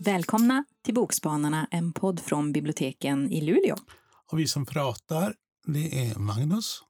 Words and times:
Välkomna 0.00 0.64
till 0.84 0.94
Bokspanarna, 0.94 1.68
en 1.70 1.92
podd 1.92 2.20
från 2.20 2.52
biblioteken 2.52 3.32
i 3.32 3.40
Luleå. 3.40 3.76
Och 4.32 4.38
vi 4.38 4.48
som 4.48 4.66
pratar, 4.66 5.34
det 5.66 6.06
är 6.06 6.18
Magnus. 6.18 6.82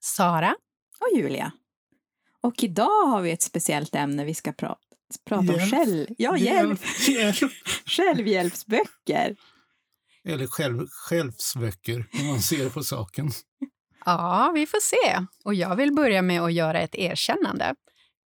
Sara. 0.00 0.56
Och 1.00 1.18
Julia. 1.18 1.52
Och 2.40 2.62
idag 2.62 3.06
har 3.06 3.22
vi 3.22 3.30
ett 3.30 3.42
speciellt 3.42 3.94
ämne 3.94 4.24
vi 4.24 4.34
ska 4.34 4.52
prata, 4.52 4.80
prata 5.24 5.52
om. 5.52 5.60
Själv, 5.70 6.06
ja, 6.18 6.38
hjälp. 6.38 6.80
hjälp. 7.08 7.52
Självhjälpsböcker. 7.86 9.36
Eller 10.28 10.46
själv, 10.46 10.86
självsböcker, 10.90 12.06
om 12.20 12.26
man 12.26 12.40
ser 12.40 12.70
på 12.70 12.82
saken. 12.82 13.30
Ja, 14.04 14.52
vi 14.54 14.66
får 14.66 14.80
se. 14.80 15.26
Och 15.44 15.54
jag 15.54 15.76
vill 15.76 15.94
börja 15.94 16.22
med 16.22 16.42
att 16.42 16.52
göra 16.52 16.80
ett 16.80 16.94
erkännande. 16.94 17.74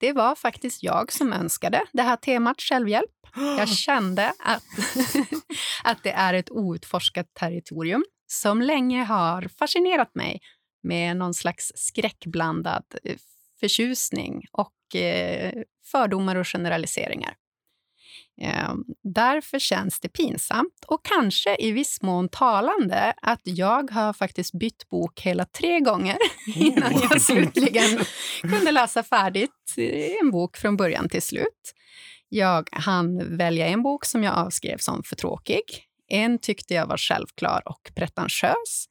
Det 0.01 0.13
var 0.13 0.35
faktiskt 0.35 0.83
jag 0.83 1.13
som 1.13 1.33
önskade 1.33 1.85
det 1.93 2.03
här 2.03 2.17
temat 2.17 2.61
självhjälp. 2.61 3.11
Jag 3.35 3.69
kände 3.79 4.33
att, 4.39 4.63
att 5.85 6.03
det 6.03 6.13
är 6.13 6.35
ett 6.35 6.51
outforskat 6.51 7.35
territorium 7.35 8.05
som 8.27 8.63
länge 8.63 9.05
har 9.05 9.49
fascinerat 9.59 10.15
mig 10.15 10.41
med 10.83 11.17
någon 11.17 11.35
slags 11.35 11.73
skräckblandad 11.75 12.85
eh, 13.05 13.17
förtjusning 13.61 14.43
och 14.53 14.97
eh, 14.97 15.53
fördomar 15.93 16.37
och 16.37 16.47
generaliseringar. 16.47 17.35
Ehm, 18.41 18.85
därför 19.15 19.59
känns 19.59 20.01
det 20.01 20.09
pinsamt 20.09 20.85
och 20.87 21.05
kanske 21.05 21.57
i 21.59 21.73
viss 21.73 22.03
mån 22.03 22.29
talande 22.29 23.15
att 23.23 23.41
jag 23.45 23.91
har 23.91 24.13
faktiskt 24.13 24.53
bytt 24.59 24.89
bok 24.89 25.21
hela 25.21 25.45
tre 25.45 25.81
gånger 25.81 26.17
innan 26.57 26.93
jag 26.93 27.23
slutligen 27.23 28.01
kunde 28.41 28.71
läsa 28.71 29.03
färdigt 29.03 29.75
en 30.21 30.31
bok 30.31 30.57
från 30.57 30.77
början 30.77 31.09
till 31.09 31.23
slut. 31.23 31.75
Jag 32.29 32.69
hann 32.73 33.37
välja 33.37 33.67
en 33.67 33.83
bok 33.83 34.05
som 34.05 34.25
jag 34.25 34.35
avskrev 34.35 34.79
som 34.79 35.03
för 35.03 35.17
tråkig. 35.17 35.63
En 36.09 36.39
tyckte 36.39 36.75
jag 36.75 36.87
var 36.87 36.97
självklar 36.97 37.63
och 37.65 37.91
pretentiös. 37.95 38.89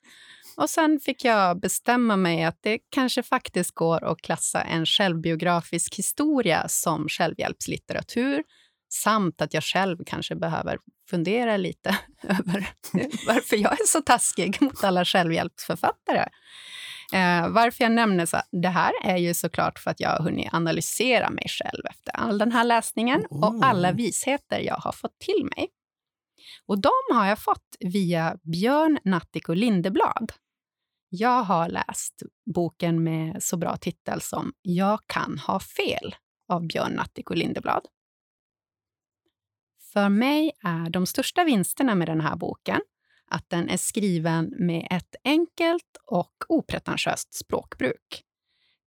Och 0.57 0.69
sen 0.69 0.99
fick 0.99 1.25
jag 1.25 1.59
bestämma 1.59 2.15
mig 2.15 2.43
att 2.43 2.59
det 2.61 2.79
kanske 2.91 3.23
faktiskt 3.23 3.75
går 3.75 4.03
att 4.03 4.21
klassa 4.21 4.61
en 4.61 4.85
självbiografisk 4.85 5.95
historia 5.95 6.67
som 6.67 7.07
självhjälpslitteratur 7.09 8.43
samt 8.89 9.41
att 9.41 9.53
jag 9.53 9.63
själv 9.63 9.97
kanske 10.05 10.35
behöver 10.35 10.77
fundera 11.09 11.57
lite 11.57 11.97
över 12.23 12.69
varför 13.27 13.55
jag 13.55 13.71
är 13.71 13.85
så 13.85 14.01
taskig 14.01 14.57
mot 14.61 14.83
alla 14.83 15.05
självhjälpsförfattare. 15.05 16.29
Eh, 17.13 17.49
varför 17.49 17.83
jag 17.83 17.91
nämner 17.91 18.25
så, 18.25 18.37
det 18.51 18.69
här 18.69 18.91
är 19.03 19.17
ju 19.17 19.33
såklart 19.33 19.79
för 19.79 19.91
att 19.91 19.99
jag 19.99 20.09
har 20.09 20.23
hunnit 20.23 20.53
analysera 20.53 21.29
mig 21.29 21.45
själv 21.47 21.85
efter 21.89 22.11
all 22.15 22.37
den 22.37 22.51
här 22.51 22.63
läsningen 22.63 23.25
och 23.29 23.59
alla 23.61 23.91
visheter 23.91 24.59
jag 24.59 24.75
har 24.75 24.91
fått 24.91 25.19
till 25.19 25.49
mig. 25.55 25.67
Och 26.65 26.81
de 26.81 26.91
har 27.13 27.25
jag 27.25 27.39
fått 27.39 27.75
via 27.79 28.37
Björn 28.43 28.99
Natthiko 29.03 29.53
Lindeblad. 29.53 30.31
Jag 31.09 31.43
har 31.43 31.69
läst 31.69 32.21
boken 32.55 33.03
med 33.03 33.43
så 33.43 33.57
bra 33.57 33.77
titel 33.77 34.21
som 34.21 34.53
Jag 34.61 34.99
kan 35.07 35.39
ha 35.39 35.59
fel 35.59 36.15
av 36.49 36.67
Björn 36.67 36.91
Natthiko 36.91 37.33
Lindeblad. 37.33 37.81
För 39.97 40.09
mig 40.09 40.51
är 40.63 40.89
de 40.89 41.05
största 41.05 41.43
vinsterna 41.43 41.95
med 41.95 42.07
den 42.07 42.21
här 42.21 42.35
boken 42.35 42.81
att 43.27 43.49
den 43.49 43.69
är 43.69 43.77
skriven 43.77 44.53
med 44.57 44.87
ett 44.91 45.15
enkelt 45.23 45.97
och 46.05 46.33
opretentiöst 46.49 47.33
språkbruk. 47.33 48.23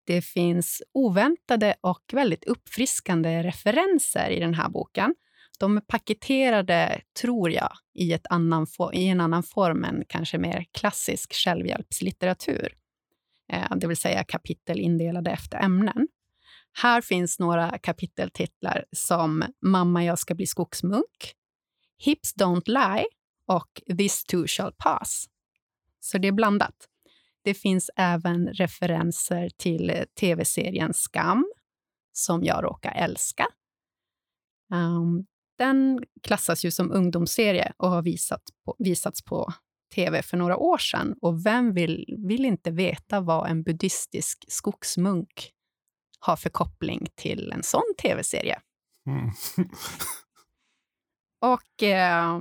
Det 0.06 0.22
finns 0.22 0.82
oväntade 0.94 1.74
och 1.80 2.02
väldigt 2.12 2.44
uppfriskande 2.44 3.42
referenser 3.42 4.30
i 4.30 4.40
den 4.40 4.54
här 4.54 4.68
boken. 4.68 5.14
De 5.58 5.76
är 5.76 5.80
paketerade, 5.80 7.00
tror 7.20 7.50
jag, 7.50 7.72
i, 7.94 8.12
ett 8.12 8.26
annan 8.30 8.66
i 8.92 9.06
en 9.06 9.20
annan 9.20 9.42
form 9.42 9.84
än 9.84 10.04
kanske 10.08 10.38
mer 10.38 10.64
klassisk 10.72 11.32
självhjälpslitteratur. 11.34 12.74
Eh, 13.52 13.76
det 13.76 13.86
vill 13.86 13.96
säga 13.96 14.24
kapitel 14.24 14.80
indelade 14.80 15.30
efter 15.30 15.58
ämnen. 15.58 16.08
Här 16.72 17.00
finns 17.00 17.38
några 17.38 17.78
kapiteltitlar 17.78 18.84
som 18.92 19.44
Mamma, 19.62 20.04
jag 20.04 20.18
ska 20.18 20.34
bli 20.34 20.46
skogsmunk, 20.46 21.34
Hips 21.98 22.36
don't 22.36 22.68
lie 22.68 23.06
och 23.46 23.82
This 23.98 24.24
too 24.24 24.46
shall 24.46 24.72
pass. 24.72 25.26
Så 26.00 26.18
det 26.18 26.28
är 26.28 26.32
blandat. 26.32 26.88
Det 27.42 27.54
finns 27.54 27.90
även 27.96 28.48
referenser 28.48 29.50
till 29.56 30.04
tv-serien 30.20 30.94
Skam, 30.94 31.52
som 32.12 32.44
jag 32.44 32.64
råkar 32.64 32.92
älska. 32.92 33.46
Um, 34.72 35.26
den 35.58 36.04
klassas 36.22 36.64
ju 36.64 36.70
som 36.70 36.92
ungdomsserie 36.92 37.72
och 37.76 37.90
har 37.90 38.02
visat 38.02 38.42
på, 38.64 38.76
visats 38.78 39.24
på 39.24 39.52
tv 39.94 40.22
för 40.22 40.36
några 40.36 40.56
år 40.56 40.78
sedan. 40.78 41.14
Och 41.20 41.46
vem 41.46 41.72
vill, 41.72 42.04
vill 42.28 42.44
inte 42.44 42.70
veta 42.70 43.20
vad 43.20 43.50
en 43.50 43.62
buddhistisk 43.62 44.44
skogsmunk 44.48 45.52
har 46.20 46.36
för 46.36 46.50
koppling 46.50 47.06
till 47.14 47.52
en 47.52 47.62
sån 47.62 47.94
tv-serie? 48.02 48.60
Mm. 49.06 49.30
och 51.40 51.82
eh, 51.82 52.40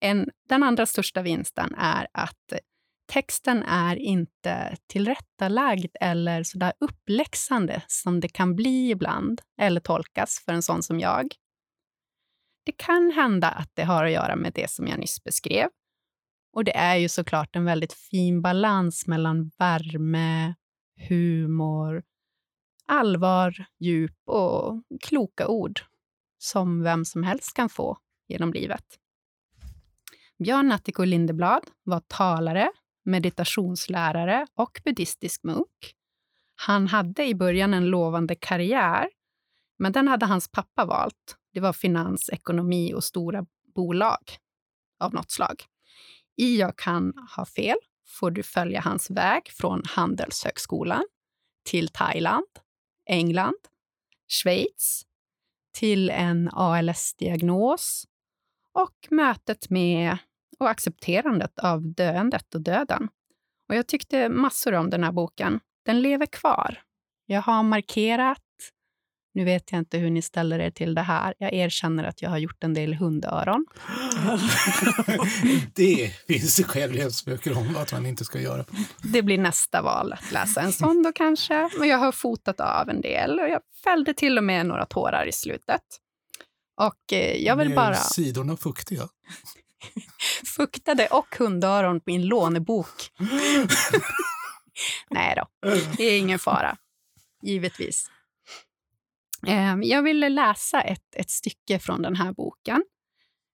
en, 0.00 0.30
den 0.48 0.62
andra 0.62 0.86
största 0.86 1.22
vinsten 1.22 1.74
är 1.74 2.08
att 2.12 2.52
texten 3.12 3.62
är 3.62 3.96
inte 3.96 4.76
tillrättalagd 4.86 5.96
eller 6.00 6.42
så 6.42 6.58
där 6.58 6.72
uppläxande 6.80 7.82
som 7.86 8.20
det 8.20 8.28
kan 8.28 8.56
bli 8.56 8.90
ibland, 8.90 9.40
eller 9.60 9.80
tolkas 9.80 10.42
för 10.44 10.52
en 10.52 10.62
sån 10.62 10.82
som 10.82 11.00
jag. 11.00 11.34
Det 12.64 12.72
kan 12.72 13.10
hända 13.10 13.48
att 13.48 13.70
det 13.74 13.84
har 13.84 14.04
att 14.04 14.12
göra 14.12 14.36
med 14.36 14.52
det 14.52 14.70
som 14.70 14.86
jag 14.86 14.98
nyss 14.98 15.24
beskrev. 15.24 15.68
Och 16.52 16.64
det 16.64 16.76
är 16.76 16.96
ju 16.96 17.08
såklart 17.08 17.56
en 17.56 17.64
väldigt 17.64 17.92
fin 17.92 18.42
balans 18.42 19.06
mellan 19.06 19.50
värme, 19.58 20.54
humor, 21.08 22.02
allvar, 22.90 23.64
djup 23.78 24.16
och 24.26 24.82
kloka 25.00 25.48
ord 25.48 25.80
som 26.38 26.82
vem 26.82 27.04
som 27.04 27.22
helst 27.22 27.54
kan 27.54 27.68
få 27.68 27.98
genom 28.28 28.52
livet. 28.52 28.84
Björn 30.38 30.68
Natthiko 30.68 31.04
Lindeblad 31.04 31.62
var 31.82 32.00
talare, 32.00 32.72
meditationslärare 33.04 34.46
och 34.54 34.80
buddhistisk 34.84 35.42
munk. 35.42 35.94
Han 36.54 36.86
hade 36.86 37.26
i 37.26 37.34
början 37.34 37.74
en 37.74 37.86
lovande 37.86 38.34
karriär, 38.34 39.08
men 39.78 39.92
den 39.92 40.08
hade 40.08 40.26
hans 40.26 40.48
pappa 40.48 40.84
valt. 40.84 41.36
Det 41.52 41.60
var 41.60 41.72
finans, 41.72 42.30
ekonomi 42.32 42.94
och 42.94 43.04
stora 43.04 43.46
bolag 43.74 44.20
av 45.00 45.14
något 45.14 45.30
slag. 45.30 45.64
I 46.36 46.58
Jag 46.58 46.76
kan 46.76 47.12
ha 47.36 47.44
fel 47.44 47.76
får 48.06 48.30
du 48.30 48.42
följa 48.42 48.80
hans 48.80 49.10
väg 49.10 49.42
från 49.50 49.82
Handelshögskolan 49.84 51.04
till 51.64 51.88
Thailand, 51.88 52.46
England, 53.10 53.58
Schweiz, 54.28 55.02
till 55.78 56.10
en 56.10 56.50
ALS-diagnos 56.52 58.04
och 58.72 59.08
mötet 59.10 59.70
med 59.70 60.18
och 60.58 60.70
accepterandet 60.70 61.58
av 61.58 61.94
döendet 61.94 62.54
och 62.54 62.60
döden. 62.60 63.08
Och 63.68 63.74
jag 63.74 63.86
tyckte 63.86 64.28
massor 64.28 64.74
om 64.74 64.90
den 64.90 65.04
här 65.04 65.12
boken. 65.12 65.60
Den 65.84 66.02
lever 66.02 66.26
kvar. 66.26 66.82
Jag 67.26 67.42
har 67.42 67.62
markerat. 67.62 68.42
Nu 69.34 69.44
vet 69.44 69.72
jag 69.72 69.78
inte 69.78 69.98
hur 69.98 70.10
ni 70.10 70.22
ställer 70.22 70.58
er 70.58 70.70
till 70.70 70.94
det 70.94 71.02
här. 71.02 71.34
Jag 71.38 71.52
erkänner 71.52 72.04
att 72.04 72.22
jag 72.22 72.30
har 72.30 72.38
gjort 72.38 72.64
en 72.64 72.74
del 72.74 72.94
hundöron. 72.94 73.66
det 75.74 76.12
finns 76.26 76.56
det 76.56 76.64
självhjälpsböcker 76.64 77.58
om 77.58 77.76
att 77.76 77.92
man 77.92 78.06
inte 78.06 78.24
ska 78.24 78.40
göra. 78.40 78.64
Det 79.02 79.22
blir 79.22 79.38
nästa 79.38 79.82
val 79.82 80.12
att 80.12 80.32
läsa 80.32 80.60
en 80.60 80.72
sån 80.72 81.02
då 81.02 81.12
kanske. 81.12 81.70
Men 81.78 81.88
jag 81.88 81.98
har 81.98 82.12
fotat 82.12 82.60
av 82.60 82.88
en 82.88 83.00
del 83.00 83.40
och 83.40 83.48
jag 83.48 83.60
fällde 83.84 84.14
till 84.14 84.38
och 84.38 84.44
med 84.44 84.66
några 84.66 84.86
tårar 84.86 85.26
i 85.26 85.32
slutet. 85.32 85.82
Och 86.80 87.12
eh, 87.12 87.36
jag 87.36 87.56
vill 87.56 87.74
bara... 87.74 87.94
sidorna 87.94 88.56
fuktiga? 88.56 89.08
Fuktade 90.56 91.06
och 91.06 91.36
hundöron 91.38 92.00
på 92.00 92.04
min 92.06 92.26
lånebok. 92.26 93.10
Nej 95.10 95.36
då, 95.36 95.70
det 95.96 96.04
är 96.04 96.18
ingen 96.18 96.38
fara. 96.38 96.76
Givetvis. 97.42 98.10
Ehm, 99.46 99.82
jag 99.82 100.02
ville 100.02 100.28
läsa 100.28 100.80
ett, 100.80 101.16
ett 101.16 101.30
stycke 101.30 101.78
från 101.78 102.02
den 102.02 102.16
här 102.16 102.32
boken 102.32 102.84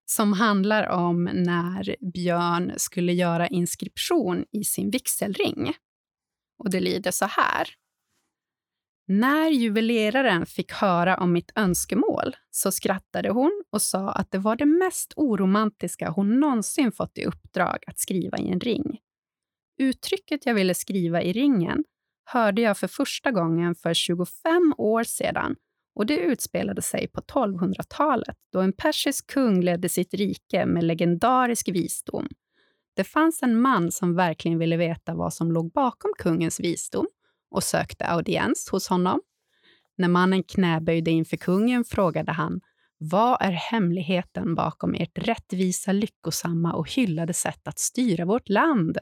som 0.06 0.32
handlar 0.32 0.88
om 0.88 1.24
när 1.24 1.96
Björn 2.12 2.72
skulle 2.76 3.12
göra 3.12 3.46
inskription 3.46 4.44
i 4.52 4.64
sin 4.64 4.90
vigselring. 4.90 5.74
Och 6.58 6.70
det 6.70 6.80
lyder 6.80 7.10
så 7.10 7.24
här. 7.24 7.68
När 9.08 9.50
juveleraren 9.50 10.46
fick 10.46 10.72
höra 10.72 11.16
om 11.16 11.32
mitt 11.32 11.52
önskemål 11.54 12.36
så 12.50 12.72
skrattade 12.72 13.30
hon 13.30 13.64
och 13.70 13.82
sa 13.82 14.10
att 14.10 14.30
det 14.30 14.38
var 14.38 14.56
det 14.56 14.66
mest 14.66 15.12
oromantiska 15.16 16.10
hon 16.10 16.40
någonsin 16.40 16.92
fått 16.92 17.18
i 17.18 17.24
uppdrag 17.24 17.78
att 17.86 17.98
skriva 17.98 18.38
i 18.38 18.48
en 18.48 18.60
ring. 18.60 18.98
Uttrycket 19.78 20.46
jag 20.46 20.54
ville 20.54 20.74
skriva 20.74 21.22
i 21.22 21.32
ringen 21.32 21.84
hörde 22.24 22.62
jag 22.62 22.78
för 22.78 22.88
första 22.88 23.30
gången 23.30 23.74
för 23.74 23.94
25 23.94 24.74
år 24.78 25.04
sedan 25.04 25.56
och 25.96 26.06
det 26.06 26.16
utspelade 26.16 26.82
sig 26.82 27.08
på 27.08 27.20
1200-talet 27.20 28.36
då 28.52 28.60
en 28.60 28.72
persisk 28.72 29.26
kung 29.26 29.60
ledde 29.60 29.88
sitt 29.88 30.14
rike 30.14 30.66
med 30.66 30.84
legendarisk 30.84 31.68
visdom. 31.68 32.28
Det 32.96 33.04
fanns 33.04 33.42
en 33.42 33.60
man 33.60 33.92
som 33.92 34.14
verkligen 34.14 34.58
ville 34.58 34.76
veta 34.76 35.14
vad 35.14 35.34
som 35.34 35.52
låg 35.52 35.72
bakom 35.72 36.12
kungens 36.18 36.60
visdom 36.60 37.06
och 37.50 37.62
sökte 37.62 38.06
audiens 38.06 38.68
hos 38.72 38.88
honom. 38.88 39.20
När 39.98 40.08
mannen 40.08 40.42
knäböjde 40.42 41.10
inför 41.10 41.36
kungen 41.36 41.84
frågade 41.84 42.32
han 42.32 42.60
vad 42.98 43.42
är 43.42 43.52
hemligheten 43.52 44.54
bakom 44.54 44.94
ert 44.94 45.18
rättvisa, 45.18 45.92
lyckosamma 45.92 46.72
och 46.72 46.90
hyllade 46.92 47.34
sätt 47.34 47.68
att 47.68 47.78
styra 47.78 48.24
vårt 48.24 48.48
land? 48.48 48.98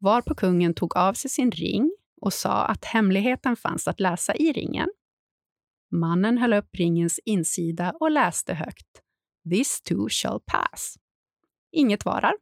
Varpå 0.00 0.34
kungen 0.34 0.74
tog 0.74 0.96
av 0.96 1.14
sig 1.14 1.30
sin 1.30 1.50
ring 1.50 1.92
och 2.20 2.32
sa 2.32 2.64
att 2.64 2.84
hemligheten 2.84 3.56
fanns 3.56 3.88
att 3.88 4.00
läsa 4.00 4.34
i 4.34 4.52
ringen. 4.52 4.88
Mannen 5.90 6.38
höll 6.38 6.52
upp 6.52 6.74
ringens 6.74 7.20
insida 7.24 7.92
och 8.00 8.10
läste 8.10 8.54
högt. 8.54 9.02
This 9.50 9.82
too 9.82 10.08
shall 10.10 10.40
pass. 10.46 10.96
Inget 11.72 12.04
varar. 12.04 12.34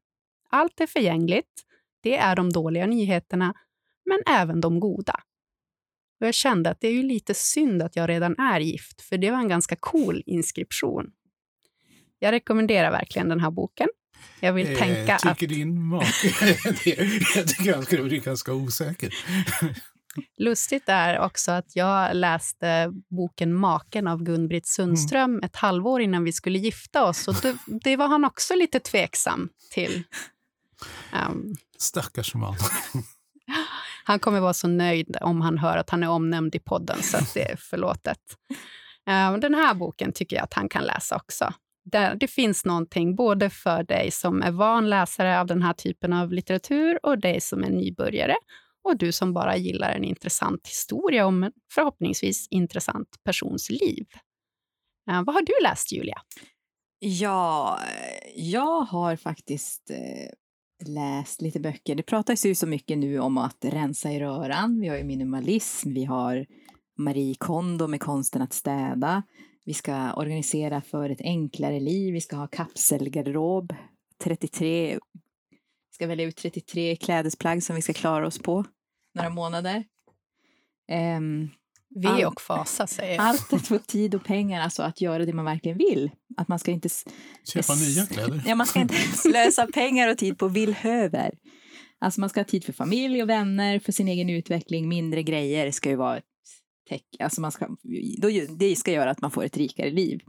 Allt 0.51 0.81
är 0.81 0.87
förgängligt. 0.87 1.63
Det 2.03 2.17
är 2.17 2.37
de 2.37 2.53
dåliga 2.53 2.87
nyheterna, 2.87 3.55
men 4.05 4.35
även 4.35 4.61
de 4.61 4.81
goda. 4.81 5.21
Och 6.21 6.27
jag 6.27 6.35
kände 6.35 6.71
att 6.71 6.81
det 6.81 6.89
är 6.89 6.93
ju 6.93 7.03
lite 7.03 7.35
synd 7.35 7.83
att 7.83 7.97
jag 7.97 8.09
redan 8.09 8.39
är 8.39 8.61
gift, 8.61 9.01
för 9.01 9.19
det 9.19 9.31
var 9.31 9.39
en 9.39 9.49
ganska 9.49 9.77
cool 9.77 10.23
inskription. 10.27 11.11
Jag 12.19 12.33
rekommenderar 12.33 12.91
verkligen 12.91 13.29
den 13.29 13.41
här 13.41 13.51
boken. 13.51 13.89
Jag 14.41 14.53
vill 14.53 14.73
eh, 14.73 14.79
tänka 14.79 15.19
tycker 15.19 15.31
att... 15.31 15.39
din 15.39 15.83
make 15.83 16.07
Jag 17.35 17.49
tycker 17.49 17.75
han 17.75 17.83
skulle 17.83 18.03
bli 18.03 18.19
ganska 18.19 18.53
osäker. 18.53 19.15
Lustigt 20.39 20.85
är 20.87 21.19
också 21.19 21.53
att 21.53 21.77
jag 21.77 22.17
läste 22.17 22.93
boken 23.11 23.55
Maken 23.55 24.07
av 24.07 24.23
Gun-Britt 24.23 24.67
Sundström 24.67 25.31
mm. 25.31 25.45
ett 25.45 25.57
halvår 25.57 26.01
innan 26.01 26.25
vi 26.25 26.33
skulle 26.33 26.59
gifta 26.59 27.05
oss. 27.05 27.29
Och 27.29 27.35
det, 27.43 27.57
det 27.67 27.97
var 27.97 28.09
han 28.09 28.25
också 28.25 28.55
lite 28.55 28.81
tveksam 28.81 29.49
till. 29.71 30.03
Um, 31.29 31.55
Stackars 31.79 32.35
man. 32.35 32.55
han 34.05 34.19
kommer 34.19 34.41
vara 34.41 34.55
så 34.55 34.69
nöjd 34.69 35.17
om 35.21 35.41
han 35.41 35.59
hör 35.59 35.77
att 35.77 35.91
han 35.91 36.03
är 36.03 36.09
omnämnd 36.09 36.55
i 36.55 36.59
podden, 36.59 37.03
så 37.03 37.19
det 37.35 37.51
är 37.51 37.57
förlåtet. 37.57 38.21
Um, 39.07 39.41
den 39.41 39.55
här 39.55 39.75
boken 39.75 40.13
tycker 40.13 40.37
jag 40.37 40.43
att 40.45 40.55
han 40.55 40.69
kan 40.69 40.85
läsa 40.85 41.17
också. 41.17 41.53
Det, 41.85 42.17
det 42.21 42.29
finns 42.29 42.65
någonting 42.65 43.17
både 43.17 43.51
för 43.51 43.83
dig 43.83 44.11
som 44.11 44.43
är 44.43 44.51
van 44.51 44.91
läsare 44.91 45.41
av 45.41 45.47
den 45.47 45.63
här 45.63 45.73
typen 45.73 46.13
av 46.13 46.33
litteratur 46.33 46.99
och 47.03 47.19
dig 47.19 47.41
som 47.41 47.65
är 47.65 47.71
nybörjare 47.71 48.37
och 48.87 48.97
du 48.97 49.13
som 49.13 49.33
bara 49.33 49.57
gillar 49.57 49.93
en 49.93 50.05
intressant 50.05 50.67
historia 50.67 51.27
om 51.27 51.43
en 51.43 51.53
förhoppningsvis 51.75 52.49
intressant 52.51 53.09
persons 53.25 53.71
liv. 53.71 54.07
Eh, 55.11 55.23
vad 55.25 55.35
har 55.35 55.43
du 55.43 55.53
läst, 55.63 55.93
Julia? 55.93 56.17
Ja, 56.99 57.79
jag 58.37 58.81
har 58.81 59.17
faktiskt 59.17 59.91
eh, 59.91 60.89
läst 60.89 61.43
lite 61.43 61.61
böcker. 61.61 61.95
Det 61.95 62.03
pratas 62.03 62.47
ju 62.47 62.55
så 62.55 62.67
mycket 62.67 62.99
nu 62.99 63.19
om 63.19 63.39
att 63.39 63.65
rensa 63.65 64.13
i 64.13 64.21
röran. 64.21 64.81
Vi 64.81 64.89
har 64.89 64.97
ju 64.97 65.05
minimalism, 65.05 65.93
vi 65.93 66.05
har 66.05 66.47
Marie 66.99 67.35
Kondo 67.39 67.87
med 67.87 68.01
konsten 68.01 68.43
att 68.43 68.53
städa. 68.53 69.23
Vi 69.65 69.75
ska 69.75 70.13
organisera 70.13 70.81
för 70.81 71.11
ett 71.11 71.21
enklare 71.21 71.81
liv, 71.81 72.13
vi 72.13 72.21
ska 72.21 72.37
ha 72.37 72.47
kapselgarderob. 72.47 73.75
33, 74.25 74.99
vi 75.91 75.95
ska 75.95 76.07
välja 76.07 76.27
ut 76.27 76.37
33 76.37 76.97
klädesplagg 76.97 77.63
som 77.63 77.77
vi 77.77 77.83
ska 77.83 77.93
klara 77.93 78.27
oss 78.27 78.39
på 78.39 78.65
några 79.17 79.31
månader. 79.31 79.85
Um, 81.17 81.51
V 81.95 82.27
och 82.27 82.41
fasa 82.41 82.87
säger 82.87 83.15
jag. 83.15 83.25
Allt 83.25 83.53
att 83.53 83.67
få 83.67 83.79
tid 83.79 84.15
och 84.15 84.25
pengar, 84.25 84.61
alltså 84.61 84.83
att 84.83 85.01
göra 85.01 85.25
det 85.25 85.33
man 85.33 85.45
verkligen 85.45 85.79
vill. 85.79 86.11
Att 86.37 86.49
man 86.49 86.59
ska 86.59 86.71
inte... 86.71 86.89
Köpa 87.53 87.75
nya 87.75 88.07
kläder. 88.07 88.43
Ja, 88.47 88.55
man 88.55 88.67
ska 88.67 88.81
inte 88.81 88.95
slösa 89.15 89.67
pengar 89.67 90.11
och 90.11 90.19
tid 90.19 90.39
på 90.39 90.49
villhöver. 90.49 91.35
Alltså 91.99 92.21
man 92.21 92.31
ska 92.31 92.41
ha 92.41 92.45
tid 92.45 92.65
för 92.65 92.73
familj 92.73 93.23
och 93.23 93.29
vänner, 93.29 93.79
för 93.79 93.93
sin 93.93 94.09
egen 94.09 94.31
utveckling. 94.31 94.89
Mindre 94.89 95.23
grejer 95.23 95.71
ska 95.71 95.89
ju 95.89 95.97
vara 95.97 96.17
ett 96.17 96.25
tech. 96.89 97.03
Alltså 97.19 97.41
man 97.41 97.53
ska, 97.53 97.69
det 98.59 98.77
ska 98.77 98.93
göra 98.93 99.11
att 99.11 99.21
man 99.21 99.31
får 99.31 99.45
ett 99.45 99.57
rikare 99.57 99.91
liv. 99.91 100.21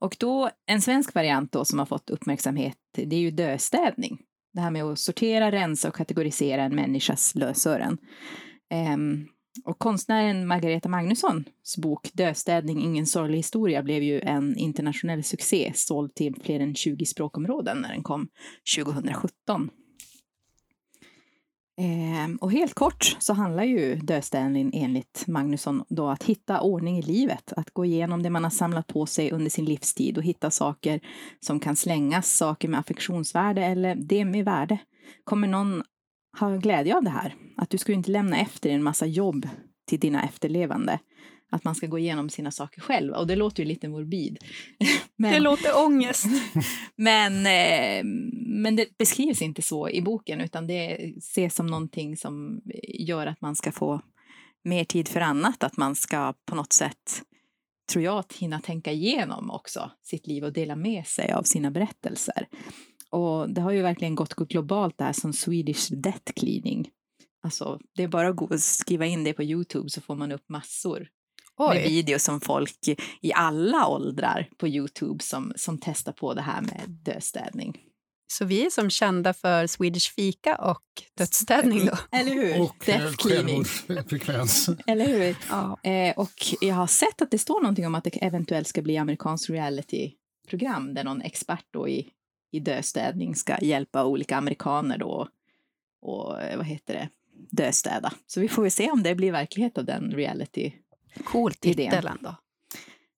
Och 0.00 0.16
då, 0.18 0.50
en 0.66 0.82
svensk 0.82 1.14
variant 1.14 1.52
då 1.52 1.64
som 1.64 1.78
har 1.78 1.86
fått 1.86 2.10
uppmärksamhet, 2.10 2.76
det 2.94 3.16
är 3.16 3.20
ju 3.20 3.30
döstädning. 3.30 4.18
Det 4.54 4.60
här 4.60 4.70
med 4.70 4.84
att 4.84 4.98
sortera, 4.98 5.52
rensa 5.52 5.88
och 5.88 5.94
kategorisera 5.94 6.62
en 6.62 6.74
människas 6.74 7.34
lösören. 7.34 7.98
Um, 8.94 9.28
och 9.64 9.78
konstnären 9.78 10.46
Margareta 10.46 10.88
Magnussons 10.88 11.76
bok 11.82 12.10
Döstädning, 12.12 12.80
ingen 12.82 13.06
sorglig 13.06 13.38
historia 13.38 13.82
blev 13.82 14.02
ju 14.02 14.20
en 14.20 14.56
internationell 14.56 15.24
succé, 15.24 15.72
såld 15.74 16.14
till 16.14 16.34
fler 16.42 16.60
än 16.60 16.74
20 16.74 17.06
språkområden 17.06 17.78
när 17.78 17.88
den 17.88 18.02
kom 18.02 18.28
2017. 18.76 19.70
Eh, 21.78 22.36
och 22.40 22.52
helt 22.52 22.74
kort 22.74 23.16
så 23.18 23.32
handlar 23.32 23.64
ju 23.64 23.94
dödstädning 23.94 24.70
enligt 24.74 25.24
Magnusson 25.26 25.84
då 25.88 26.08
att 26.08 26.22
hitta 26.22 26.60
ordning 26.60 26.98
i 26.98 27.02
livet, 27.02 27.52
att 27.56 27.70
gå 27.70 27.84
igenom 27.84 28.22
det 28.22 28.30
man 28.30 28.44
har 28.44 28.50
samlat 28.50 28.86
på 28.86 29.06
sig 29.06 29.30
under 29.30 29.50
sin 29.50 29.64
livstid 29.64 30.18
och 30.18 30.24
hitta 30.24 30.50
saker 30.50 31.00
som 31.40 31.60
kan 31.60 31.76
slängas, 31.76 32.36
saker 32.36 32.68
med 32.68 32.80
affektionsvärde 32.80 33.64
eller 33.64 33.94
det 33.94 34.24
med 34.24 34.44
värde. 34.44 34.78
Kommer 35.24 35.48
någon 35.48 35.82
ha 36.40 36.56
glädje 36.56 36.96
av 36.96 37.04
det 37.04 37.10
här? 37.10 37.34
Att 37.56 37.70
du 37.70 37.78
ska 37.78 37.92
inte 37.92 38.10
lämna 38.10 38.36
efter 38.36 38.68
dig 38.68 38.76
en 38.76 38.82
massa 38.82 39.06
jobb 39.06 39.48
till 39.88 40.00
dina 40.00 40.24
efterlevande. 40.24 40.98
Att 41.54 41.64
man 41.64 41.74
ska 41.74 41.86
gå 41.86 41.98
igenom 41.98 42.30
sina 42.30 42.50
saker 42.50 42.80
själv. 42.80 43.12
Och 43.12 43.26
det 43.26 43.36
låter 43.36 43.62
ju 43.62 43.68
lite 43.68 43.88
morbid. 43.88 44.38
Men, 45.16 45.32
det 45.32 45.40
låter 45.40 45.84
ångest. 45.86 46.26
men, 46.96 47.46
eh, 47.46 48.04
men 48.46 48.76
det 48.76 48.98
beskrivs 48.98 49.42
inte 49.42 49.62
så 49.62 49.88
i 49.88 50.02
boken 50.02 50.40
utan 50.40 50.66
det 50.66 51.12
ses 51.18 51.54
som 51.54 51.66
någonting 51.66 52.16
som 52.16 52.60
gör 52.84 53.26
att 53.26 53.40
man 53.40 53.56
ska 53.56 53.72
få 53.72 54.00
mer 54.64 54.84
tid 54.84 55.08
för 55.08 55.20
annat. 55.20 55.64
Att 55.64 55.76
man 55.76 55.94
ska 55.94 56.34
på 56.46 56.54
något 56.54 56.72
sätt, 56.72 57.22
tror 57.92 58.04
jag, 58.04 58.24
hinna 58.34 58.60
tänka 58.60 58.92
igenom 58.92 59.50
också 59.50 59.90
sitt 60.02 60.26
liv 60.26 60.44
och 60.44 60.52
dela 60.52 60.76
med 60.76 61.06
sig 61.06 61.32
av 61.32 61.42
sina 61.42 61.70
berättelser. 61.70 62.48
Och 63.10 63.50
det 63.50 63.60
har 63.60 63.70
ju 63.70 63.82
verkligen 63.82 64.14
gått 64.14 64.34
globalt 64.34 64.98
det 64.98 65.04
här 65.04 65.12
som 65.12 65.32
Swedish 65.32 65.92
Death 65.92 66.32
Cleaning. 66.36 66.90
Alltså, 67.42 67.80
det 67.94 68.02
är 68.02 68.08
bara 68.08 68.28
att 68.28 68.36
gå 68.36 68.44
och 68.44 68.60
skriva 68.60 69.06
in 69.06 69.24
det 69.24 69.32
på 69.32 69.42
Youtube 69.42 69.90
så 69.90 70.00
får 70.00 70.14
man 70.14 70.32
upp 70.32 70.48
massor 70.48 71.08
Oj. 71.56 71.74
med 71.74 71.88
videos 71.88 72.22
som 72.22 72.40
folk 72.40 72.88
i 73.20 73.32
alla 73.32 73.86
åldrar 73.86 74.48
på 74.56 74.68
Youtube 74.68 75.22
som, 75.22 75.52
som 75.56 75.78
testar 75.78 76.12
på 76.12 76.34
det 76.34 76.42
här 76.42 76.60
med 76.60 76.82
dödstädning. 76.88 77.78
Så 78.26 78.44
vi 78.44 78.66
är 78.66 78.70
som 78.70 78.90
kända 78.90 79.34
för 79.34 79.66
Swedish 79.66 80.14
fika 80.14 80.56
och 80.56 80.82
dödsstädning 81.18 81.86
då? 81.86 81.98
Eller 82.18 82.34
hur? 82.34 82.60
Och 82.60 82.84
självmordsfrekvens. 83.18 84.68
Eller 84.86 85.06
hur? 85.08 85.36
Ja. 85.50 85.90
Eh, 85.90 86.18
och 86.18 86.32
jag 86.60 86.74
har 86.74 86.86
sett 86.86 87.22
att 87.22 87.30
det 87.30 87.38
står 87.38 87.60
någonting 87.60 87.86
om 87.86 87.94
att 87.94 88.04
det 88.04 88.24
eventuellt 88.24 88.68
ska 88.68 88.82
bli 88.82 88.98
amerikanskt 88.98 89.50
reality-program 89.50 90.94
där 90.94 91.04
någon 91.04 91.22
expert 91.22 91.66
då 91.70 91.88
i, 91.88 92.08
i 92.52 92.60
dödstädning 92.60 93.34
ska 93.34 93.58
hjälpa 93.60 94.04
olika 94.04 94.36
amerikaner 94.36 94.98
då 94.98 95.28
och 96.02 96.42
eh, 96.42 96.56
vad 96.56 96.66
heter 96.66 96.94
det, 96.94 97.08
döstäda. 97.50 98.12
Så 98.26 98.40
vi 98.40 98.48
får 98.48 98.62
väl 98.62 98.70
se 98.70 98.90
om 98.90 99.02
det 99.02 99.14
blir 99.14 99.32
verklighet 99.32 99.78
av 99.78 99.84
den 99.84 100.12
reality 100.12 100.72
Cool 101.24 101.54
titel 101.54 102.06
ändå. 102.06 102.34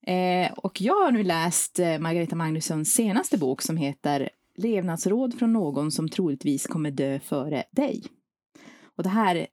Eh, 0.07 0.53
och 0.53 0.81
jag 0.81 0.95
har 0.95 1.13
nu 1.13 1.23
läst 1.23 1.79
eh, 1.79 1.99
Margareta 1.99 2.37
Magnussons 2.37 2.95
senaste 2.95 3.39
bok 3.39 3.63
som 3.63 3.77
heter 3.77 4.29
Levnadsråd 4.57 5.39
från 5.39 5.53
någon 5.53 5.93
som 5.93 6.09
troligtvis 6.09 6.67
kommer 6.67 6.91
dö 6.91 7.21
före 7.21 7.65
dig. 7.73 8.05
Och 8.97 9.03
det 9.03 9.09
här, 9.09 9.47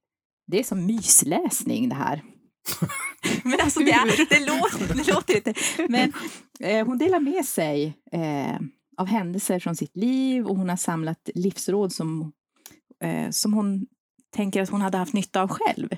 det 0.47 0.59
är 0.59 0.63
som 0.63 0.85
mysläsning 0.85 1.89
det 1.89 1.95
här. 1.95 2.23
men 3.43 3.59
alltså 3.61 3.79
det, 3.79 3.91
är, 3.91 4.29
det, 4.29 4.45
låter, 4.45 4.95
det 4.95 5.13
låter 5.13 5.35
inte. 5.35 5.53
Men 5.89 6.13
eh, 6.59 6.85
hon 6.85 6.97
delar 6.97 7.19
med 7.19 7.45
sig 7.45 7.93
eh, 8.11 8.59
av 8.97 9.07
händelser 9.07 9.59
från 9.59 9.75
sitt 9.75 9.97
liv 9.97 10.45
och 10.45 10.57
hon 10.57 10.69
har 10.69 10.77
samlat 10.77 11.29
livsråd 11.35 11.93
som, 11.93 12.31
eh, 13.03 13.29
som 13.29 13.53
hon 13.53 13.85
tänker 14.35 14.61
att 14.61 14.69
hon 14.69 14.81
hade 14.81 14.97
haft 14.97 15.13
nytta 15.13 15.41
av 15.41 15.49
själv. 15.49 15.89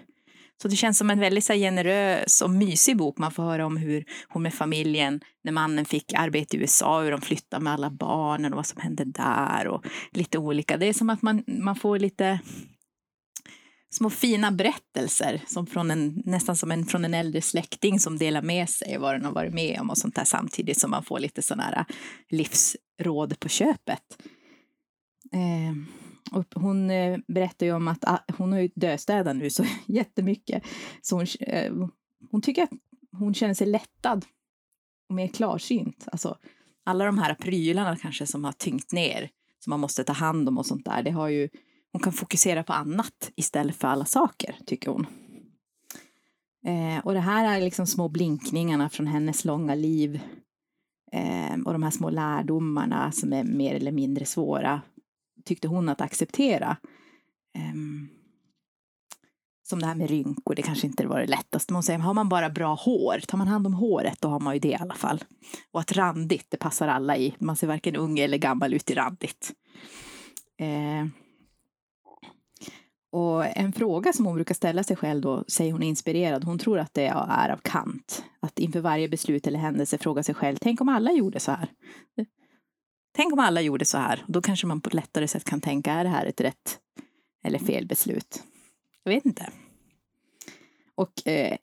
Så 0.62 0.67
det 0.67 0.75
känns 0.75 0.97
som 0.97 1.09
en 1.09 1.19
väldigt 1.19 1.43
så 1.43 1.53
här, 1.53 1.59
generös 1.59 2.41
och 2.41 2.50
mysig 2.50 2.97
bok. 2.97 3.17
Man 3.17 3.31
får 3.31 3.43
höra 3.43 3.65
om 3.65 3.77
hur 3.77 4.05
hon 4.27 4.43
med 4.43 4.53
familjen, 4.53 5.21
när 5.43 5.51
mannen 5.51 5.85
fick 5.85 6.13
arbete 6.13 6.57
i 6.57 6.59
USA, 6.59 7.01
hur 7.01 7.12
de 7.12 7.21
flyttade 7.21 7.63
med 7.63 7.74
alla 7.74 7.89
barnen 7.89 8.53
och 8.53 8.57
vad 8.57 8.65
som 8.65 8.81
hände 8.81 9.05
där 9.05 9.67
och 9.67 9.85
lite 10.12 10.38
olika. 10.38 10.77
Det 10.77 10.85
är 10.85 10.93
som 10.93 11.09
att 11.09 11.21
man, 11.21 11.43
man 11.47 11.75
får 11.75 12.00
lite 12.00 12.39
små 13.95 14.09
fina 14.09 14.51
berättelser, 14.51 15.41
som 15.47 15.67
från 15.67 15.91
en, 15.91 16.21
nästan 16.25 16.55
som 16.55 16.71
en 16.71 16.85
från 16.85 17.05
en 17.05 17.13
äldre 17.13 17.41
släkting 17.41 18.00
som 18.00 18.17
delar 18.17 18.41
med 18.41 18.69
sig 18.69 18.97
vad 18.97 19.13
den 19.13 19.25
har 19.25 19.31
varit 19.31 19.53
med 19.53 19.79
om 19.81 19.89
och 19.89 19.97
sånt 19.97 20.15
där 20.15 20.25
samtidigt 20.25 20.79
som 20.79 20.91
man 20.91 21.03
får 21.03 21.19
lite 21.19 21.41
sådana 21.41 21.63
här 21.63 21.85
livsråd 22.29 23.39
på 23.39 23.50
köpet. 23.50 24.01
Eh, 25.33 26.04
och 26.32 26.46
hon 26.55 26.89
eh, 26.89 27.17
berättar 27.27 27.65
ju 27.65 27.74
om 27.74 27.88
att 27.88 28.03
ah, 28.08 28.20
hon 28.38 28.51
har 28.51 28.60
ju 28.60 28.70
döstädat 28.75 29.36
nu 29.36 29.50
så 29.50 29.65
jättemycket. 29.86 30.63
Så 31.01 31.15
hon, 31.15 31.25
eh, 31.39 31.74
hon 32.32 32.41
tycker 32.41 32.63
att 32.63 32.70
hon 33.12 33.34
känner 33.34 33.53
sig 33.53 33.67
lättad 33.67 34.25
och 35.10 35.15
mer 35.15 35.27
klarsynt. 35.27 36.08
Alltså, 36.12 36.38
alla 36.84 37.05
de 37.05 37.17
här 37.17 37.34
prylarna 37.34 37.96
kanske 37.96 38.27
som 38.27 38.44
har 38.44 38.51
tyngt 38.51 38.91
ner, 38.91 39.29
som 39.63 39.70
man 39.70 39.79
måste 39.79 40.03
ta 40.03 40.13
hand 40.13 40.50
om 40.50 40.58
och 40.58 40.65
sånt 40.65 40.86
där, 40.86 41.03
det 41.03 41.12
har 41.12 41.27
ju, 41.27 41.50
hon 41.91 42.01
kan 42.01 42.13
fokusera 42.13 42.63
på 42.63 42.74
annat 42.74 43.32
istället 43.36 43.75
för 43.75 43.88
alla 43.88 44.05
saker, 44.05 44.55
tycker 44.65 44.91
hon. 44.91 45.08
Eh, 46.65 47.05
och 47.05 47.13
det 47.13 47.20
här 47.20 47.58
är 47.58 47.62
liksom 47.62 47.88
små 47.88 48.10
blinkningarna 48.10 48.89
från 48.89 49.08
hennes 49.08 49.46
långa 49.46 49.75
liv 49.75 50.22
eh, 51.12 51.55
och 51.65 51.74
de 51.74 51.84
här 51.84 51.91
små 51.91 52.10
lärdomarna 52.10 53.12
som 53.12 53.34
är 53.34 53.44
mer 53.44 53.75
eller 53.75 53.91
mindre 53.91 54.25
svåra 54.25 54.82
tyckte 55.45 55.67
hon 55.67 55.89
att 55.89 56.01
acceptera. 56.01 56.77
Um, 57.73 58.09
som 59.67 59.79
det 59.79 59.85
här 59.85 59.95
med 59.95 60.09
rynkor, 60.09 60.55
det 60.55 60.61
kanske 60.61 60.87
inte 60.87 61.07
var 61.07 61.19
det 61.19 61.27
lättaste. 61.27 61.73
Men 61.73 61.75
hon 61.75 61.83
säger, 61.83 61.99
har 61.99 62.13
man 62.13 62.29
bara 62.29 62.49
bra 62.49 62.73
hår, 62.75 63.19
tar 63.27 63.37
man 63.37 63.47
hand 63.47 63.67
om 63.67 63.73
håret, 63.73 64.21
då 64.21 64.27
har 64.27 64.39
man 64.39 64.53
ju 64.53 64.59
det 64.59 64.67
i 64.67 64.75
alla 64.75 64.93
fall. 64.93 65.23
Och 65.71 65.79
att 65.79 65.91
randigt, 65.91 66.45
det 66.49 66.57
passar 66.57 66.87
alla 66.87 67.17
i. 67.17 67.35
Man 67.39 67.55
ser 67.55 67.67
varken 67.67 67.95
ung 67.95 68.19
eller 68.19 68.37
gammal 68.37 68.73
ut 68.73 68.91
i 68.91 68.93
randigt. 68.93 69.53
Eh, 70.59 71.07
och 73.11 73.45
en 73.45 73.73
fråga 73.73 74.13
som 74.13 74.25
hon 74.25 74.35
brukar 74.35 74.55
ställa 74.55 74.83
sig 74.83 74.95
själv 74.95 75.21
då, 75.21 75.43
säger 75.47 75.71
hon 75.71 75.83
är 75.83 75.87
inspirerad, 75.87 76.43
hon 76.43 76.59
tror 76.59 76.79
att 76.79 76.93
det 76.93 77.07
är 77.07 77.49
av 77.49 77.59
Kant. 77.63 78.23
Att 78.39 78.59
inför 78.59 78.79
varje 78.79 79.09
beslut 79.09 79.47
eller 79.47 79.59
händelse 79.59 79.97
fråga 79.97 80.23
sig 80.23 80.35
själv, 80.35 80.57
tänk 80.61 80.81
om 80.81 80.89
alla 80.89 81.11
gjorde 81.11 81.39
så 81.39 81.51
här? 81.51 81.69
Tänk 83.15 83.34
om 83.34 83.39
alla 83.39 83.62
gjorde 83.62 83.86
så 83.86 83.98
här. 83.98 84.24
Då 84.27 84.41
kanske 84.41 84.67
man 84.67 84.81
på 84.81 84.88
ett 84.88 84.93
lättare 84.93 85.27
sätt 85.27 85.43
kan 85.43 85.62
tänka, 85.62 85.93
är 85.93 86.03
det 86.03 86.10
här 86.10 86.25
ett 86.25 86.41
rätt 86.41 86.79
eller 87.43 87.60
fel 87.60 87.86
beslut? 87.86 88.43
Jag 89.03 89.12
vet 89.12 89.25
inte. 89.25 89.50
Och 90.95 91.27
eh, 91.27 91.57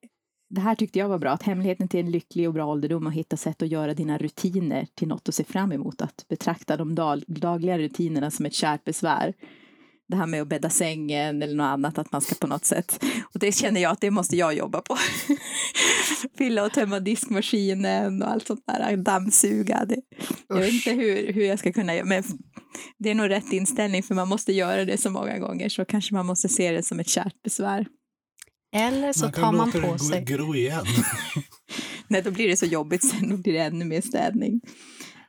det 0.49 0.61
här 0.61 0.75
tyckte 0.75 0.99
jag 0.99 1.09
var 1.09 1.19
bra, 1.19 1.31
att 1.31 1.43
hemligheten 1.43 1.89
till 1.89 2.01
en 2.01 2.11
lycklig 2.11 2.49
och 2.49 2.55
bra 2.55 2.67
ålderdom 2.67 3.07
är 3.07 3.11
att 3.11 3.17
hitta 3.17 3.37
sätt 3.37 3.63
att 3.63 3.69
göra 3.69 3.95
dina 3.95 4.19
rutiner 4.19 4.87
till 4.95 5.09
något 5.09 5.29
att 5.29 5.35
se 5.35 5.45
fram 5.45 5.73
emot. 5.73 6.03
Att 6.03 6.25
betrakta 6.29 6.77
de 6.77 6.95
dagliga 7.27 7.79
rutinerna 7.79 8.31
som 8.31 8.47
ett 8.47 8.55
kärt 8.55 8.85
besvär 8.85 9.35
det 10.13 10.19
här 10.19 10.27
med 10.27 10.43
att 10.43 10.49
bädda 10.49 10.71
sängen 10.71 11.43
eller 11.43 11.55
något 11.55 11.65
annat, 11.65 11.99
att 11.99 12.13
man 12.13 12.21
ska 12.21 12.35
på 12.35 12.47
något 12.47 12.65
sätt. 12.65 13.05
Och 13.35 13.41
det 13.41 13.53
känner 13.53 13.81
jag 13.81 13.93
att 13.93 14.01
det 14.01 14.11
måste 14.11 14.37
jag 14.37 14.55
jobba 14.55 14.81
på. 14.81 14.97
Fylla 16.39 16.65
och 16.65 16.73
tömma 16.73 17.01
diskmaskinen 17.01 18.23
och 18.23 18.31
allt 18.31 18.47
sånt 18.47 18.65
där, 18.67 18.97
dammsuga. 18.97 19.85
Det, 19.85 19.97
jag 20.49 20.57
vet 20.57 20.73
inte 20.73 20.91
hur, 20.91 21.33
hur 21.33 21.45
jag 21.45 21.59
ska 21.59 21.73
kunna 21.73 21.95
göra, 21.95 22.05
men 22.05 22.23
det 22.99 23.11
är 23.11 23.15
nog 23.15 23.31
rätt 23.31 23.53
inställning 23.53 24.03
för 24.03 24.15
man 24.15 24.29
måste 24.29 24.53
göra 24.53 24.85
det 24.85 25.01
så 25.01 25.11
många 25.11 25.39
gånger 25.39 25.69
så 25.69 25.85
kanske 25.85 26.15
man 26.15 26.27
måste 26.27 26.49
se 26.49 26.73
det 26.73 26.83
som 26.83 27.01
ett 27.01 27.09
kärt 27.09 27.43
besvär. 27.43 27.87
Eller 28.77 29.13
så 29.13 29.25
man 29.25 29.33
tar 29.33 29.53
man 29.53 29.73
på 29.73 29.99
sig... 29.99 30.25
gro 30.25 30.55
igen. 30.55 30.85
Nej, 32.09 32.23
då 32.23 32.31
blir 32.31 32.49
det 32.49 32.57
så 32.57 32.67
jobbigt 32.67 33.11
sen, 33.11 33.29
då 33.31 33.37
blir 33.37 33.53
det 33.53 33.59
ännu 33.59 33.85
mer 33.85 34.01
städning. 34.01 34.61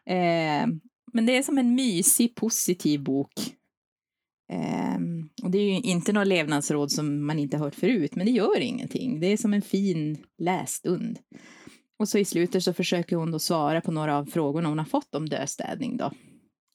Eh, 0.10 0.68
men 1.14 1.26
det 1.26 1.38
är 1.38 1.44
som 1.44 1.58
en 1.58 1.76
mysig, 1.76 2.36
positiv 2.36 3.04
bok 3.04 3.34
Um, 4.54 5.30
och 5.44 5.52
det 5.52 5.58
är 5.58 5.66
ju 5.66 5.80
inte 5.82 6.14
några 6.14 6.26
levnadsråd 6.26 6.92
som 6.92 7.26
man 7.26 7.40
inte 7.40 7.58
hört 7.58 7.76
förut, 7.76 8.16
men 8.16 8.26
det 8.26 8.32
gör 8.32 8.60
ingenting. 8.60 9.20
Det 9.20 9.28
är 9.28 9.38
som 9.38 9.54
en 9.54 9.62
fin 9.62 10.18
lässtund. 10.38 11.20
Och 12.00 12.10
så 12.10 12.18
i 12.18 12.26
slutet 12.26 12.64
så 12.64 12.74
försöker 12.74 13.16
hon 13.16 13.32
då 13.32 13.40
svara 13.40 13.82
på 13.82 13.92
några 13.92 14.18
av 14.18 14.26
frågorna 14.26 14.70
hon 14.70 14.78
har 14.78 14.86
fått 14.86 15.16
om 15.16 15.30
döstädning 15.30 15.98
då. 15.98 16.12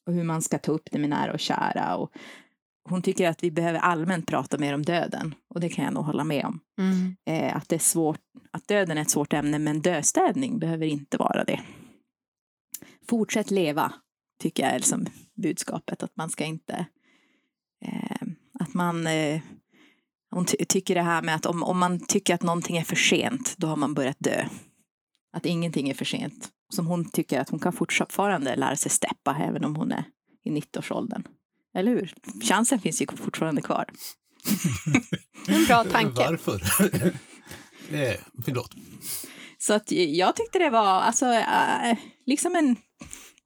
Och 0.07 0.13
hur 0.13 0.23
man 0.23 0.41
ska 0.41 0.57
ta 0.57 0.71
upp 0.71 0.87
det 0.91 0.99
med 0.99 1.09
nära 1.09 1.33
och 1.33 1.39
kära. 1.39 1.95
Och 1.95 2.11
hon 2.89 3.01
tycker 3.01 3.29
att 3.29 3.43
vi 3.43 3.51
behöver 3.51 3.79
allmänt 3.79 4.27
prata 4.27 4.57
mer 4.57 4.73
om 4.73 4.83
döden. 4.83 5.35
Och 5.53 5.59
det 5.59 5.69
kan 5.69 5.85
jag 5.85 5.93
nog 5.93 6.05
hålla 6.05 6.23
med 6.23 6.45
om. 6.45 6.59
Mm. 6.79 7.15
Eh, 7.29 7.55
att 7.55 7.69
det 7.69 7.75
är 7.75 7.79
svårt, 7.79 8.19
att 8.51 8.67
döden 8.67 8.97
är 8.97 9.01
ett 9.01 9.09
svårt 9.09 9.33
ämne, 9.33 9.59
men 9.59 9.81
döstädning 9.81 10.59
behöver 10.59 10.85
inte 10.85 11.17
vara 11.17 11.43
det. 11.43 11.61
Fortsätt 13.09 13.51
leva, 13.51 13.93
tycker 14.41 14.63
jag 14.63 14.71
är 14.71 14.79
liksom 14.79 15.05
budskapet. 15.35 16.03
Att 16.03 16.15
man 16.15 16.29
ska 16.29 16.45
inte 16.45 16.85
att 18.59 18.73
man 18.73 19.07
eh, 19.07 19.41
hon 20.31 20.45
ty 20.45 20.65
tycker 20.65 20.95
det 20.95 21.01
här 21.01 21.21
med 21.21 21.35
att 21.35 21.45
om, 21.45 21.63
om 21.63 21.79
man 21.79 21.99
tycker 21.99 22.33
att 22.33 22.43
någonting 22.43 22.77
är 22.77 22.83
för 22.83 22.95
sent, 22.95 23.55
då 23.57 23.67
har 23.67 23.75
man 23.75 23.93
börjat 23.93 24.17
dö. 24.19 24.45
Att 25.33 25.45
ingenting 25.45 25.89
är 25.89 25.93
för 25.93 26.05
sent. 26.05 26.49
Som 26.73 26.87
hon 26.87 27.09
tycker 27.09 27.39
att 27.39 27.49
hon 27.49 27.59
kan 27.59 27.73
fortfarande 27.73 28.55
lära 28.55 28.75
sig 28.75 28.91
steppa 28.91 29.37
även 29.41 29.65
om 29.65 29.75
hon 29.75 29.91
är 29.91 30.03
i 30.45 30.49
90-årsåldern. 30.49 31.23
Eller 31.75 31.91
hur? 31.91 32.13
Chansen 32.41 32.79
finns 32.79 33.01
ju 33.01 33.07
fortfarande 33.07 33.61
kvar. 33.61 33.85
en 35.47 35.65
bra 35.65 35.83
tanke. 35.91 36.15
Varför? 36.29 36.61
eh, 37.91 38.15
förlåt. 38.45 38.75
Så 39.57 39.73
att 39.73 39.91
jag 39.91 40.35
tyckte 40.35 40.59
det 40.59 40.69
var 40.69 41.01
alltså, 41.01 41.25
äh, 41.25 41.97
liksom 42.25 42.55
en 42.55 42.75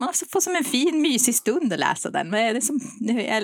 man 0.06 0.14
får 0.32 0.42
som 0.42 0.56
en 0.56 0.64
fin 0.64 1.02
mysig 1.02 1.36
stund 1.36 1.74
att 1.74 1.80
läsa 1.80 2.10
den. 2.10 2.30
Men 2.30 2.56
det 2.56 2.62
som, 2.62 2.80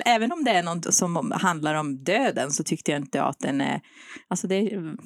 även 0.04 0.32
om 0.32 0.44
det 0.44 0.50
är 0.50 0.62
något 0.62 0.94
som 0.94 1.32
handlar 1.34 1.74
om 1.74 2.04
döden 2.04 2.52
så 2.52 2.64
tyckte 2.64 2.90
jag 2.90 3.00
inte 3.02 3.22
att 3.22 3.38
den 3.38 3.60
är... 3.60 3.80
Alltså 4.28 4.46
det, 4.46 4.54
är, 4.54 4.96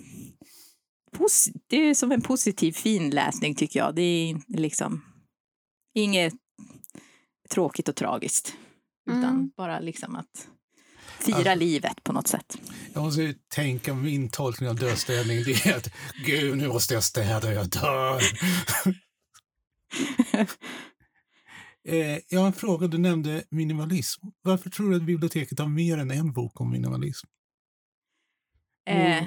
det 1.69 1.77
är 1.77 1.95
som 1.95 2.13
en 2.13 2.23
positiv 2.23 2.73
fin 2.73 3.11
läsning 3.11 3.55
tycker 3.55 3.81
jag. 3.81 3.95
Det 3.95 4.03
är 4.03 4.57
liksom 4.57 5.05
inget 5.95 6.35
tråkigt 7.51 7.89
och 7.89 7.97
tragiskt. 7.97 8.55
Utan 9.11 9.25
mm. 9.25 9.51
bara 9.57 9.81
liksom 9.81 10.17
att 10.17 10.49
fira 11.19 11.37
alltså, 11.37 11.55
livet 11.55 12.05
på 12.05 12.13
något 12.13 12.29
sätt. 12.29 12.59
Jag 12.93 13.03
måste 13.03 13.35
tänka, 13.55 13.95
min 13.95 14.31
tolkning 14.31 14.69
av 14.69 14.77
dödstädning 14.77 15.45
det 15.45 15.67
är 15.67 15.77
att 15.77 15.89
gud, 16.27 16.57
nu 16.57 16.69
måste 16.69 16.95
jag 16.95 17.05
städa, 17.05 17.53
jag 17.53 17.69
dör. 17.69 18.23
Eh, 21.89 22.19
jag 22.29 22.41
har 22.41 22.47
en 22.47 22.53
fråga. 22.53 22.87
Du 22.87 22.99
nämnde 22.99 23.45
minimalism. 23.51 24.27
Varför 24.43 24.71
tror 24.71 24.91
du 24.91 24.97
att 24.97 25.03
biblioteket 25.03 25.59
har 25.59 25.69
mer 25.69 25.99
än 25.99 26.11
en 26.11 26.33
bok 26.33 26.61
om 26.61 26.71
minimalism? 26.71 27.27
Eh, 28.91 29.25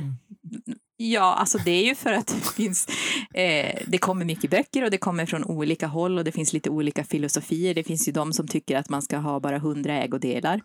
ja, 0.97 1.33
alltså 1.33 1.57
det 1.57 1.71
är 1.71 1.85
ju 1.85 1.95
för 1.95 2.13
att 2.13 2.27
det 2.27 2.53
finns... 2.55 2.87
Eh, 3.33 3.79
det 3.87 3.97
kommer 3.97 4.25
mycket 4.25 4.51
böcker 4.51 4.83
och 4.83 4.91
det 4.91 4.97
kommer 4.97 5.25
från 5.25 5.43
olika 5.43 5.87
håll 5.87 6.17
och 6.17 6.23
det 6.23 6.31
finns 6.31 6.53
lite 6.53 6.69
olika 6.69 7.03
filosofier. 7.03 7.73
Det 7.73 7.83
finns 7.83 8.07
ju 8.07 8.11
de 8.11 8.33
som 8.33 8.47
tycker 8.47 8.77
att 8.77 8.89
man 8.89 9.01
ska 9.01 9.17
ha 9.17 9.39
bara 9.39 9.59
hundra 9.59 9.93
ägodelar 9.93 10.61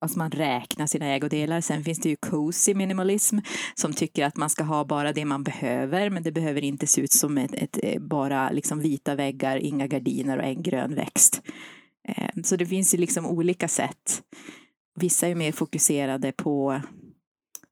alltså 0.00 0.18
man 0.18 0.30
räknar 0.30 0.86
sina 0.86 1.06
ägodelar. 1.06 1.60
Sen 1.60 1.84
finns 1.84 1.98
det 1.98 2.08
ju 2.08 2.16
cozy 2.16 2.74
minimalism 2.74 3.38
som 3.74 3.92
tycker 3.92 4.24
att 4.24 4.36
man 4.36 4.50
ska 4.50 4.64
ha 4.64 4.84
bara 4.84 5.12
det 5.12 5.24
man 5.24 5.42
behöver, 5.42 6.10
men 6.10 6.22
det 6.22 6.32
behöver 6.32 6.64
inte 6.64 6.86
se 6.86 7.00
ut 7.00 7.12
som 7.12 7.38
ett, 7.38 7.54
ett 7.54 7.78
eh, 7.82 8.00
bara 8.00 8.50
liksom 8.50 8.80
vita 8.80 9.14
väggar, 9.14 9.56
inga 9.56 9.86
gardiner 9.86 10.38
och 10.38 10.44
en 10.44 10.62
grön 10.62 10.94
växt. 10.94 11.42
Eh, 12.08 12.42
så 12.44 12.56
det 12.56 12.66
finns 12.66 12.94
ju 12.94 12.98
liksom 12.98 13.26
olika 13.26 13.68
sätt. 13.68 14.22
Vissa 15.00 15.28
är 15.28 15.34
mer 15.34 15.52
fokuserade 15.52 16.32
på 16.32 16.80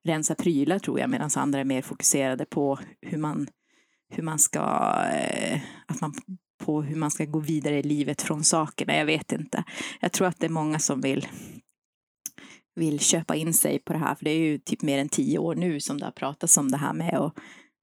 rensa 0.05 0.35
prylar 0.35 0.79
tror 0.79 1.01
jag, 1.01 1.11
medan 1.11 1.31
andra 1.37 1.61
är 1.61 1.65
mer 1.65 1.83
fokuserade 1.83 2.45
på 2.45 2.79
hur 3.03 3.19
man, 3.19 3.49
hur 4.15 4.23
man 4.23 4.39
ska, 4.39 4.61
eh, 5.13 5.61
att 5.87 6.01
man 6.01 6.15
på 6.65 6.83
hur 6.83 6.97
man 6.97 7.11
ska 7.11 7.25
gå 7.25 7.39
vidare 7.39 7.79
i 7.79 7.83
livet 7.83 8.23
från 8.23 8.45
sakerna. 8.45 8.97
Jag 8.97 9.07
vet 9.07 9.33
inte. 9.33 9.65
Jag 10.01 10.13
tror 10.13 10.29
att 10.29 10.41
det 10.41 10.47
är 10.47 10.51
många 10.51 10.79
som 10.79 11.01
vill 11.01 11.29
vill 12.77 13.01
köpa 13.01 13.37
in 13.37 13.55
sig 13.55 13.79
på 13.79 13.93
det 13.93 13.99
här. 13.99 14.15
För 14.15 14.25
det 14.25 14.31
är 14.31 14.39
ju 14.39 14.59
typ 14.59 14.83
mer 14.83 14.99
än 14.99 15.09
tio 15.09 15.39
år 15.39 15.55
nu 15.55 15.81
som 15.81 15.99
det 15.99 16.05
har 16.05 16.13
pratats 16.13 16.57
om 16.57 16.71
det 16.71 16.77
här 16.77 16.93
med 16.93 17.15
att 17.15 17.35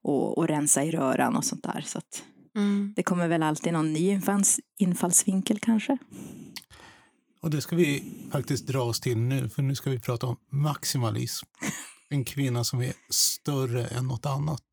och, 0.04 0.38
och 0.38 0.48
rensa 0.48 0.84
i 0.84 0.92
röran 0.92 1.36
och 1.36 1.46
sånt 1.46 1.64
där. 1.64 1.82
Så 1.86 1.98
att 1.98 2.24
mm. 2.56 2.94
det 2.96 3.04
kommer 3.04 3.28
väl 3.28 3.44
alltid 3.44 3.74
någon 3.74 3.94
ny 3.94 4.10
infalls, 4.10 4.60
infallsvinkel 4.78 5.60
kanske. 5.60 5.98
Och 7.42 7.50
det 7.50 7.62
ska 7.62 7.76
vi 7.76 8.04
faktiskt 8.32 8.68
dra 8.68 8.82
oss 8.82 9.00
till 9.00 9.18
nu, 9.18 9.50
för 9.50 9.62
nu 9.62 9.76
ska 9.76 9.90
vi 9.90 10.00
prata 10.00 10.28
om 10.28 10.36
maximalism. 10.50 11.46
En 12.10 12.26
kvinna 12.26 12.64
som 12.64 12.82
är 12.82 12.94
större 13.10 13.88
än 13.88 14.08
något 14.08 14.26
annat. 14.26 14.64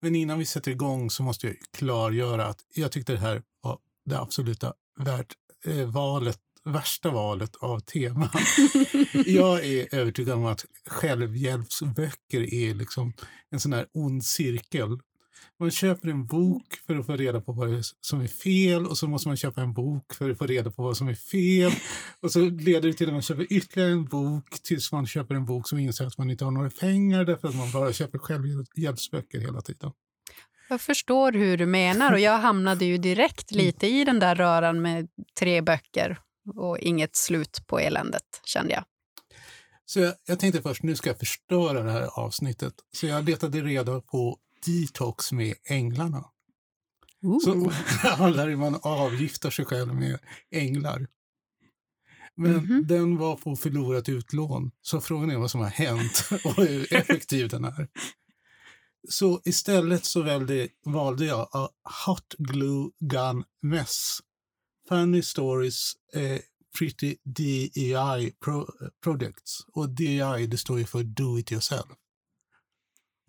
Men 0.00 0.14
innan 0.14 0.38
vi 0.38 0.46
sätter 0.46 0.70
igång 0.70 1.10
så 1.10 1.22
måste 1.22 1.46
jag 1.46 1.56
klargöra 1.70 2.46
att 2.46 2.60
jag 2.74 2.92
tyckte 2.92 3.12
det 3.12 3.18
här 3.18 3.42
var 3.60 3.78
det 4.04 4.20
absoluta 4.20 4.72
värt, 4.98 5.32
eh, 5.64 5.86
valet 5.86 6.40
värsta 6.72 7.10
valet 7.10 7.56
av 7.56 7.80
tema. 7.80 8.30
jag 9.26 9.64
är 9.66 9.94
övertygad 9.94 10.36
om 10.36 10.44
att 10.44 10.64
självhjälpsböcker 10.86 12.54
är 12.54 12.74
liksom 12.74 13.12
en 13.50 13.60
sån 13.60 13.72
här 13.72 13.86
ond 13.92 14.24
cirkel. 14.24 14.98
Man 15.60 15.70
köper 15.70 16.08
en 16.08 16.26
bok 16.26 16.74
för 16.86 16.96
att 16.96 17.06
få 17.06 17.16
reda 17.16 17.40
på 17.40 17.52
vad 17.52 17.84
som 18.00 18.20
är 18.20 18.26
fel 18.26 18.86
och 18.86 18.98
så 18.98 19.06
måste 19.06 19.28
man 19.28 19.36
köpa 19.36 19.60
en 19.60 19.72
bok 19.72 20.14
för 20.14 20.30
att 20.30 20.38
få 20.38 20.46
reda 20.46 20.70
på 20.70 20.82
vad 20.82 20.96
som 20.96 21.08
är 21.08 21.14
fel. 21.14 21.72
Och 22.20 22.32
så 22.32 22.40
leder 22.40 22.88
det 22.88 22.94
till 22.94 23.06
att 23.06 23.12
man 23.12 23.22
köper 23.22 23.52
ytterligare 23.52 23.92
en 23.92 24.04
bok 24.04 24.62
tills 24.62 24.92
man 24.92 25.06
köper 25.06 25.34
en 25.34 25.44
bok 25.44 25.68
som 25.68 25.78
inser 25.78 26.06
att 26.06 26.18
man 26.18 26.30
inte 26.30 26.44
har 26.44 26.50
några 26.50 26.70
pengar 26.70 27.24
därför 27.24 27.48
att 27.48 27.56
man 27.56 27.70
bara 27.70 27.92
köper 27.92 28.18
självhjälpsböcker 28.18 29.40
hela 29.40 29.60
tiden. 29.60 29.92
Jag 30.68 30.80
förstår 30.80 31.32
hur 31.32 31.56
du 31.56 31.66
menar 31.66 32.12
och 32.12 32.20
jag 32.20 32.38
hamnade 32.38 32.84
ju 32.84 32.98
direkt 32.98 33.50
lite 33.50 33.86
i 33.86 34.04
den 34.04 34.18
där 34.18 34.34
röran 34.34 34.82
med 34.82 35.08
tre 35.38 35.62
böcker 35.62 36.18
och 36.56 36.78
inget 36.78 37.16
slut 37.16 37.66
på 37.66 37.78
eländet, 37.78 38.40
kände 38.44 38.72
jag. 38.72 38.84
Så 39.84 40.00
jag, 40.00 40.14
jag 40.24 40.38
tänkte 40.40 40.62
först, 40.62 40.82
nu 40.82 40.96
ska 40.96 41.10
jag 41.10 41.18
förstöra 41.18 41.82
det 41.82 41.90
här 41.92 42.18
avsnittet. 42.20 42.74
Så 42.92 43.06
jag 43.06 43.24
letade 43.24 43.60
reda 43.60 44.00
på 44.00 44.38
detox 44.66 45.32
med 45.32 45.54
änglarna. 45.64 46.24
Ooh. 47.22 47.38
Så 47.44 47.50
att 48.08 48.58
man 48.58 48.78
avgiftar 48.82 49.50
sig 49.50 49.64
själv 49.64 49.94
med 49.94 50.18
änglar. 50.50 51.06
Men 52.36 52.52
Mhm. 52.52 52.86
den 52.86 53.16
var 53.16 53.36
på 53.36 53.56
förlorat 53.56 54.08
utlån, 54.08 54.70
så 54.82 55.00
frågan 55.00 55.30
är 55.30 55.36
vad 55.36 55.50
som 55.50 55.60
har 55.60 55.68
hänt 55.68 56.28
och 56.44 56.54
hur 56.56 56.94
effektiv 56.94 57.48
den 57.48 57.64
är. 57.64 57.88
Så 59.08 59.40
istället 59.44 60.04
så 60.04 60.22
valde 60.84 61.24
jag 61.24 61.48
A 61.52 61.68
Hot 62.06 62.34
Glue 62.38 62.90
Gun 63.00 63.44
Mess. 63.62 64.18
Funny 64.88 65.22
Stories 65.22 65.92
eh, 66.14 66.40
Pretty 66.78 67.16
DEI 67.24 68.32
pro, 68.44 68.60
eh, 68.60 68.88
Projects. 69.02 69.60
Och 69.72 69.90
DEI 69.90 70.46
det 70.46 70.58
står 70.58 70.78
ju 70.78 70.84
för 70.84 71.02
Do 71.02 71.38
It 71.38 71.52
Yourself. 71.52 71.86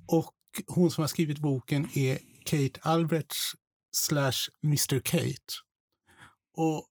Och 0.07 0.33
hon 0.67 0.91
som 0.91 1.01
har 1.01 1.07
skrivit 1.07 1.39
boken 1.39 1.89
är 1.93 2.19
Kate 2.45 2.79
Albrechts 2.81 3.51
slash 3.91 4.49
Mr 4.63 4.99
Kate. 4.99 5.53
Och 6.57 6.87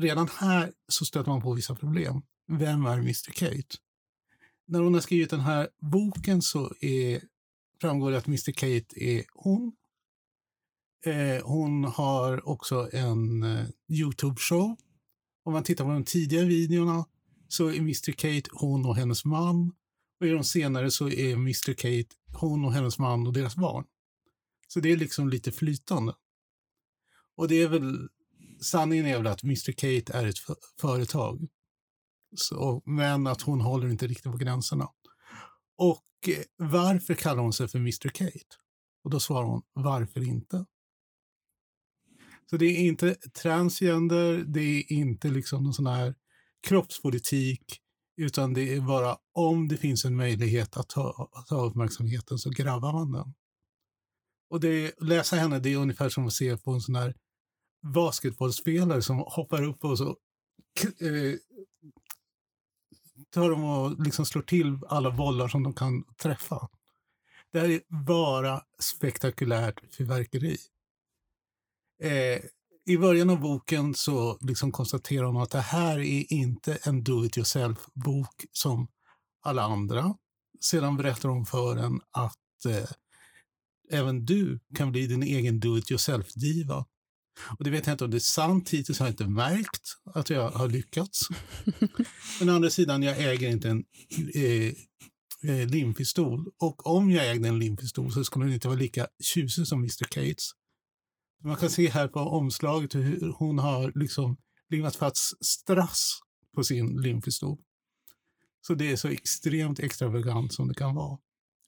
redan 0.00 0.28
här 0.28 0.72
så 0.88 1.04
stöter 1.04 1.30
man 1.30 1.42
på 1.42 1.54
vissa 1.54 1.74
problem. 1.74 2.22
Vem 2.48 2.86
är 2.86 2.98
Mr 2.98 3.32
Kate? 3.32 3.76
När 4.66 4.80
hon 4.80 4.94
har 4.94 5.00
skrivit 5.00 5.30
den 5.30 5.40
här 5.40 5.68
boken 5.92 6.42
så 6.42 6.72
är, 6.80 7.22
framgår 7.80 8.10
det 8.10 8.18
att 8.18 8.26
Mr 8.26 8.52
Kate 8.52 9.04
är 9.04 9.24
hon. 9.34 9.72
Eh, 11.04 11.44
hon 11.44 11.84
har 11.84 12.48
också 12.48 12.88
en 12.92 13.42
eh, 13.42 13.66
Youtube-show. 13.88 14.76
Om 15.44 15.52
man 15.52 15.62
tittar 15.62 15.84
på 15.84 15.90
de 15.90 16.04
tidiga 16.04 16.44
videorna 16.44 17.04
så 17.48 17.68
är 17.68 17.78
Mr 17.78 18.12
Kate 18.12 18.50
hon 18.52 18.86
och 18.86 18.96
hennes 18.96 19.24
man. 19.24 19.72
Och 20.20 20.26
i 20.26 20.30
de 20.30 20.44
senare 20.44 20.90
så 20.90 21.08
är 21.08 21.32
Mr 21.32 21.72
Kate 21.74 22.14
hon 22.32 22.64
och 22.64 22.72
hennes 22.72 22.98
man 22.98 23.26
och 23.26 23.32
deras 23.32 23.56
barn. 23.56 23.84
Så 24.68 24.80
det 24.80 24.92
är 24.92 24.96
liksom 24.96 25.28
lite 25.28 25.52
flytande. 25.52 26.14
Och 27.36 27.48
det 27.48 27.62
är 27.62 27.68
väl, 27.68 28.08
sanningen 28.62 29.06
är 29.06 29.16
väl 29.16 29.26
att 29.26 29.42
Mr 29.42 29.72
Kate 29.72 30.12
är 30.12 30.26
ett 30.26 30.38
företag. 30.80 31.48
Så, 32.36 32.82
men 32.84 33.26
att 33.26 33.42
hon 33.42 33.60
håller 33.60 33.88
inte 33.88 34.06
riktigt 34.06 34.32
på 34.32 34.38
gränserna. 34.38 34.88
Och 35.76 36.28
eh, 36.28 36.44
varför 36.56 37.14
kallar 37.14 37.42
hon 37.42 37.52
sig 37.52 37.68
för 37.68 37.78
Mr 37.78 38.08
Kate? 38.08 38.56
Och 39.04 39.10
då 39.10 39.20
svarar 39.20 39.46
hon, 39.46 39.62
varför 39.72 40.28
inte? 40.28 40.66
Så 42.50 42.56
det 42.56 42.66
är 42.66 42.86
inte 42.86 43.14
transgender, 43.14 44.44
det 44.46 44.60
är 44.60 44.92
inte 44.92 45.28
liksom 45.28 45.64
någon 45.64 45.74
sån 45.74 45.86
här 45.86 46.14
kroppspolitik, 46.68 47.80
utan 48.16 48.54
det 48.54 48.74
är 48.74 48.80
bara 48.80 49.16
om 49.32 49.68
det 49.68 49.76
finns 49.76 50.04
en 50.04 50.16
möjlighet 50.16 50.76
att 50.76 50.88
ta, 50.88 51.30
att 51.32 51.46
ta 51.46 51.66
uppmärksamheten 51.66 52.38
så 52.38 52.50
grabbar 52.50 52.92
man 52.92 53.12
den. 53.12 53.34
Och 54.50 54.60
det, 54.60 55.00
läsa 55.00 55.36
henne, 55.36 55.58
det 55.58 55.72
är 55.72 55.76
ungefär 55.76 56.08
som 56.08 56.26
att 56.26 56.32
se 56.32 56.56
på 56.56 56.70
en 56.70 56.80
sån 56.80 56.94
här 56.94 57.14
basketbollspelare 57.94 59.02
som 59.02 59.18
hoppar 59.18 59.62
upp 59.62 59.84
och 59.84 59.98
så 59.98 60.08
eh, 61.00 61.34
tar 63.30 63.50
de 63.50 63.64
och 63.64 64.04
liksom 64.04 64.26
slår 64.26 64.42
till 64.42 64.78
alla 64.88 65.10
bollar 65.10 65.48
som 65.48 65.62
de 65.62 65.74
kan 65.74 66.04
träffa. 66.22 66.68
Det 67.52 67.60
här 67.60 67.68
är 67.68 68.04
bara 68.06 68.62
spektakulärt 68.78 69.94
fyrverkeri. 69.94 70.56
Eh, 72.02 72.40
I 72.86 72.98
början 72.98 73.30
av 73.30 73.40
boken 73.40 73.94
så 73.94 74.38
liksom 74.40 74.72
konstaterar 74.72 75.24
hon 75.24 75.42
att 75.42 75.50
det 75.50 75.60
här 75.60 75.98
är 75.98 76.32
inte 76.32 76.78
en 76.82 77.04
do-it-yourself-bok 77.04 78.44
som 78.52 78.88
alla 79.42 79.62
andra. 79.62 80.14
Sedan 80.60 80.96
berättar 80.96 81.28
hon 81.28 81.46
för 81.46 81.76
en 81.76 82.00
att 82.10 82.64
eh, 82.68 82.90
även 83.90 84.24
du 84.24 84.60
kan 84.76 84.92
bli 84.92 85.06
din 85.06 85.22
egen 85.22 85.60
do-it-yourself-diva. 85.60 86.86
Och 87.58 87.64
det 87.64 87.70
vet 87.70 87.86
jag 87.86 87.94
inte 87.94 88.04
om 88.04 88.10
det 88.10 88.16
är 88.16 88.18
sant, 88.18 88.70
hittills 88.70 88.98
har 88.98 89.06
jag 89.06 89.12
inte 89.12 89.26
märkt 89.26 89.82
att 90.14 90.30
jag 90.30 90.50
har 90.50 90.68
lyckats. 90.68 91.20
Men 92.40 92.48
å 92.48 92.52
andra 92.52 92.70
sidan, 92.70 93.02
jag 93.02 93.18
äger 93.18 93.50
inte 93.50 93.68
en 93.68 93.84
eh, 94.34 94.72
eh, 95.50 95.68
limpistol. 95.68 96.46
Och 96.58 96.86
om 96.86 97.10
jag 97.10 97.30
ägde 97.30 97.48
en 97.48 97.58
limpistol 97.58 98.12
så 98.12 98.24
skulle 98.24 98.44
den 98.44 98.54
inte 98.54 98.68
vara 98.68 98.78
lika 98.78 99.06
tjusig 99.22 99.66
som 99.66 99.78
Mr. 99.78 100.04
Cates. 100.04 100.50
Man 101.44 101.56
kan 101.56 101.70
se 101.70 101.88
här 101.88 102.08
på 102.08 102.20
omslaget 102.20 102.94
hur 102.94 103.34
hon 103.38 103.58
har 103.58 103.92
liksom 103.94 104.36
limmat 104.68 104.96
fast 104.96 105.44
strass 105.44 106.20
på 106.54 106.64
sin 106.64 107.02
limpistol. 107.02 107.58
Så 108.66 108.74
det 108.74 108.92
är 108.92 108.96
så 108.96 109.08
extremt 109.08 109.78
extravagant 109.78 110.52
som 110.52 110.68
det 110.68 110.74
kan 110.74 110.94
vara. 110.94 111.18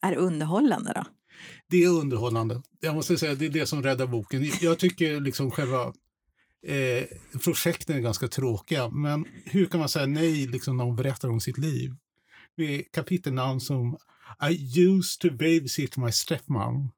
Är 0.03 0.11
det 0.11 0.17
underhållande 0.17 0.93
då? 0.93 1.05
Det 1.69 1.85
är 1.85 1.89
underhållande. 1.89 2.63
Jag 2.81 2.95
måste 2.95 3.19
säga 3.19 3.35
det 3.35 3.47
är 3.47 3.51
det 3.51 3.67
som 3.67 3.83
räddar 3.83 4.07
boken. 4.07 4.51
Jag 4.61 4.79
tycker 4.79 5.21
liksom 5.21 5.51
själva 5.51 5.93
eh, 6.67 7.05
projekten 7.45 7.97
är 7.97 8.01
ganska 8.01 8.29
tråkiga, 8.29 8.89
men 8.89 9.27
hur 9.45 9.67
kan 9.67 9.81
man 9.81 9.89
säga 9.89 10.07
nej 10.07 10.47
liksom 10.47 10.77
när 10.77 10.85
hon 10.85 10.97
berättar 10.97 11.29
om 11.29 11.41
sitt 11.41 11.59
liv? 11.59 11.95
Med 12.57 12.93
kapitelnamn 12.93 13.61
som 13.61 13.97
I 14.51 14.81
used 14.81 15.21
to 15.21 15.37
babysit 15.37 15.97
my 15.97 16.13
stepmom. 16.13 16.91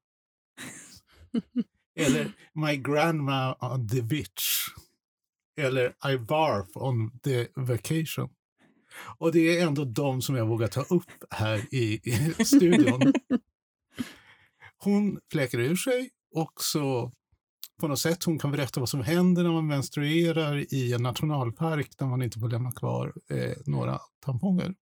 Eller 1.95 2.31
My 2.53 2.77
grandma 2.77 3.55
on 3.59 3.87
the 3.87 4.01
beach. 4.01 4.67
Eller 5.57 5.85
I 6.13 6.17
barf 6.17 6.67
on 6.75 7.19
the 7.19 7.47
vacation. 7.55 8.29
Och 9.17 9.31
det 9.31 9.59
är 9.59 9.67
ändå 9.67 9.85
de 9.85 10.21
som 10.21 10.35
jag 10.35 10.47
vågar 10.47 10.67
ta 10.67 10.81
upp 10.81 11.11
här 11.29 11.65
i, 11.71 11.99
i 12.03 12.33
studion. 12.45 13.13
Hon 14.77 15.19
fläker 15.31 15.59
ur 15.59 15.75
sig 15.75 16.09
och 16.35 16.51
så 16.61 17.11
på 17.79 17.87
något 17.87 17.99
sätt 17.99 18.23
hon 18.23 18.39
kan 18.39 18.51
berätta 18.51 18.79
vad 18.79 18.89
som 18.89 19.01
händer 19.01 19.43
när 19.43 19.51
man 19.51 19.67
menstruerar 19.67 20.73
i 20.73 20.93
en 20.93 21.03
nationalpark 21.03 21.97
där 21.97 22.05
man 22.05 22.21
inte 22.21 22.39
får 22.39 22.49
lämna 22.49 22.71
kvar 22.71 23.13
eh, 23.29 23.57
några 23.65 23.99
tamponger. 24.25 24.75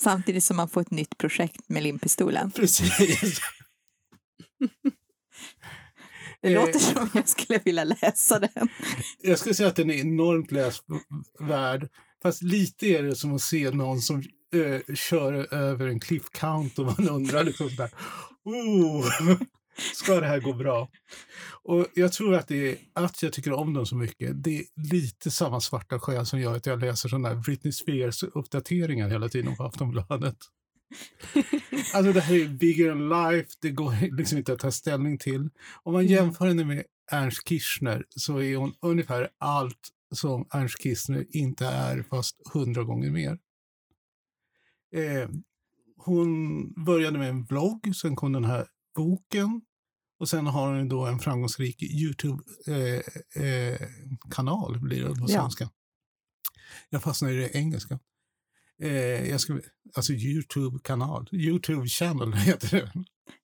Samtidigt 0.00 0.44
som 0.44 0.56
man 0.56 0.68
får 0.68 0.80
ett 0.80 0.90
nytt 0.90 1.18
projekt 1.18 1.68
med 1.68 1.82
limpistolen. 1.82 2.50
Precis. 2.50 3.40
Det 6.42 6.48
Eh. 6.54 6.60
låter 6.60 6.78
som 6.78 7.10
jag 7.14 7.28
skulle 7.28 7.58
vilja 7.64 7.84
läsa 7.84 8.38
den. 8.38 8.68
Jag 9.22 9.38
skulle 9.38 9.54
säga 9.54 9.68
att 9.68 9.76
den 9.76 9.90
är 9.90 9.94
enormt 10.00 10.52
läsvärd. 10.52 11.88
Fast 12.22 12.42
lite 12.42 12.86
är 12.86 13.02
det 13.02 13.16
som 13.16 13.34
att 13.34 13.42
se 13.42 13.70
någon 13.70 14.00
som 14.00 14.22
eh, 14.54 14.94
kör 14.94 15.54
över 15.54 15.86
en 15.86 16.00
cliff 16.00 16.30
count 16.32 16.78
och 16.78 16.86
man 16.86 17.08
undrar 17.08 17.44
liksom 17.44 17.76
där, 17.76 17.90
oh, 18.44 19.06
ska 19.94 20.20
det 20.20 20.26
här 20.26 20.40
gå 20.40 20.52
bra? 20.52 20.88
Och 21.62 21.86
jag 21.94 22.12
tror 22.12 22.34
att 22.34 22.48
det 22.48 22.70
är 22.70 22.76
att 22.92 23.22
jag 23.22 23.32
tycker 23.32 23.52
om 23.52 23.74
dem 23.74 23.86
så 23.86 23.96
mycket. 23.96 24.44
Det 24.44 24.58
är 24.58 24.64
lite 24.92 25.30
samma 25.30 25.60
svarta 25.60 26.00
skäl 26.00 26.26
som 26.26 26.40
gör 26.40 26.56
att 26.56 26.66
jag 26.66 26.80
läser 26.80 27.08
sådana 27.08 27.28
här 27.28 27.36
Britney 27.36 27.72
Spears-uppdateringar 27.72 29.08
hela 29.08 29.28
tiden 29.28 29.56
på 29.56 29.64
Aftonbladet. 29.64 30.36
Alltså 31.94 32.12
det 32.12 32.20
här 32.20 32.34
är 32.34 32.48
bigger 32.48 32.88
than 32.88 33.08
life, 33.08 33.50
det 33.60 33.70
går 33.70 34.16
liksom 34.16 34.38
inte 34.38 34.52
att 34.52 34.58
ta 34.58 34.70
ställning 34.70 35.18
till. 35.18 35.50
Om 35.82 35.92
man 35.92 36.06
jämför 36.06 36.46
henne 36.46 36.64
med 36.64 36.84
Ernst 37.12 37.48
Kirchner 37.48 38.04
så 38.08 38.38
är 38.42 38.56
hon 38.56 38.72
ungefär 38.82 39.28
allt 39.38 39.88
som 40.14 40.48
Ernst 40.52 40.82
Kirchner 40.82 41.26
inte 41.30 41.66
är, 41.66 42.02
fast 42.02 42.36
hundra 42.52 42.84
gånger 42.84 43.10
mer. 43.10 43.38
Eh, 44.96 45.28
hon 45.96 46.72
började 46.84 47.18
med 47.18 47.28
en 47.28 47.44
blogg, 47.44 47.96
sen 47.96 48.16
kom 48.16 48.32
den 48.32 48.44
här 48.44 48.66
boken 48.96 49.60
och 50.18 50.28
sen 50.28 50.46
har 50.46 50.76
hon 50.76 50.88
då 50.88 51.06
en 51.06 51.18
framgångsrik 51.18 51.82
Youtube-kanal, 51.82 54.78
blir 54.80 55.02
det 55.04 55.14
på 55.14 55.26
Ja. 55.28 55.28
svenska. 55.28 55.70
Jag 56.90 57.02
fastnar 57.02 57.30
i 57.30 57.36
det 57.36 57.56
engelska. 57.56 57.98
Eh, 58.82 59.30
jag 59.30 59.40
ska, 59.40 59.60
alltså 59.94 60.12
Youtube-kanal, 60.12 61.28
Youtube-channel 61.32 62.32
heter 62.36 62.76
det. 62.80 62.92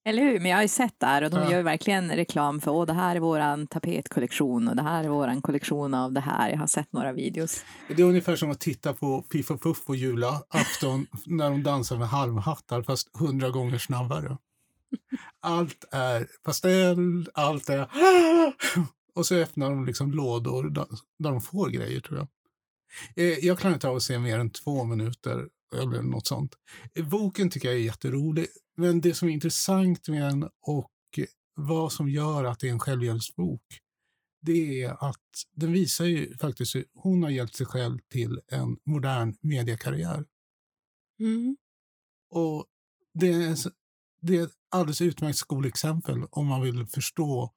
Eller 0.05 0.23
hur? 0.23 0.41
Men 0.41 0.51
jag 0.51 0.57
har 0.59 0.63
ju 0.63 0.69
sett 0.69 0.95
där 1.01 1.23
och 1.25 1.31
de 1.31 1.37
Ja. 1.41 1.53
gör 1.53 1.63
verkligen 1.63 2.11
reklam 2.11 2.61
för 2.61 2.71
åh, 2.71 2.87
det 2.87 2.93
här 2.93 3.17
är 3.17 3.21
våran 3.21 3.67
tapetkollektion 3.67 4.69
och 4.69 4.77
det 4.77 4.83
här 4.83 5.05
är 5.05 5.09
våran 5.09 5.43
kollektion 5.43 5.95
av 5.95 6.13
det 6.13 6.21
här. 6.21 6.51
Jag 6.51 6.59
har 6.59 6.67
sett 6.67 6.93
några 6.93 7.13
videos. 7.13 7.65
Det 7.89 8.03
är 8.03 8.07
ungefär 8.07 8.37
som 8.37 8.51
att 8.51 8.61
titta 8.61 8.93
på 8.95 9.23
Piff 9.23 9.51
och 9.51 9.63
Puff 9.63 9.85
på 9.85 9.95
julafton 9.95 11.07
när 11.27 11.51
de 11.51 11.63
dansar 11.63 11.97
med 11.99 12.09
halmhattar 12.09 12.83
fast 12.83 13.17
hundra 13.19 13.51
gånger 13.51 13.79
snabbare. 13.79 14.37
allt 15.41 15.85
är 15.93 16.27
pastell, 16.45 17.29
allt 17.35 17.69
är... 17.69 17.89
Och 19.15 19.27
så 19.27 19.35
öppnar 19.35 19.71
de 19.71 19.87
liksom 19.87 20.11
lådor 20.13 20.71
där 21.19 21.31
de 21.31 21.41
får 21.41 21.69
grejer, 21.71 22.01
tror 22.01 22.19
jag. 22.19 22.29
Eh, 23.17 23.25
jag 23.25 23.59
klarar 23.59 23.75
inte 23.75 23.89
av 23.89 23.97
att 23.97 24.03
se 24.03 24.19
mer 24.19 24.39
än 24.39 24.51
två 24.51 24.85
minuter 24.85 25.49
eller 25.75 26.03
något 26.03 26.27
sånt. 26.27 26.55
Eh, 26.95 27.09
Boken 27.09 27.51
tycker 27.51 27.69
jag 27.69 27.77
är 27.77 27.83
jätterolig, 27.83 28.47
men 28.77 29.01
det 29.01 29.15
som 29.15 29.29
är 29.29 29.33
intressant 29.33 30.09
med 30.09 30.23
den 30.23 30.49
och 30.67 30.91
vad 31.55 31.93
som 31.93 32.09
gör 32.09 32.45
att 32.45 32.61
det 32.61 32.69
är 32.69 32.73
en 32.73 32.79
självhjälpsbok, 32.79 33.63
det 34.43 34.83
är 34.83 35.09
att 35.09 35.45
den 35.55 35.73
visar 35.73 36.05
ju 36.05 36.37
faktiskt 36.37 36.75
hur 36.75 36.85
hon 36.95 37.23
har 37.23 37.31
hjälpt 37.31 37.55
sig 37.55 37.67
själv 37.67 37.99
till 38.11 38.41
en 38.49 38.77
modern 38.85 39.37
mediekarriär. 39.41 40.25
Mm. 41.21 41.57
Och 42.31 42.67
det 43.15 43.33
är, 43.33 43.57
det 44.21 44.37
är 44.37 44.45
ett 44.45 44.55
alldeles 44.71 45.01
utmärkt 45.01 45.39
skolexempel 45.39 46.25
om 46.31 46.47
man 46.47 46.63
vill 46.63 46.87
förstå 46.87 47.53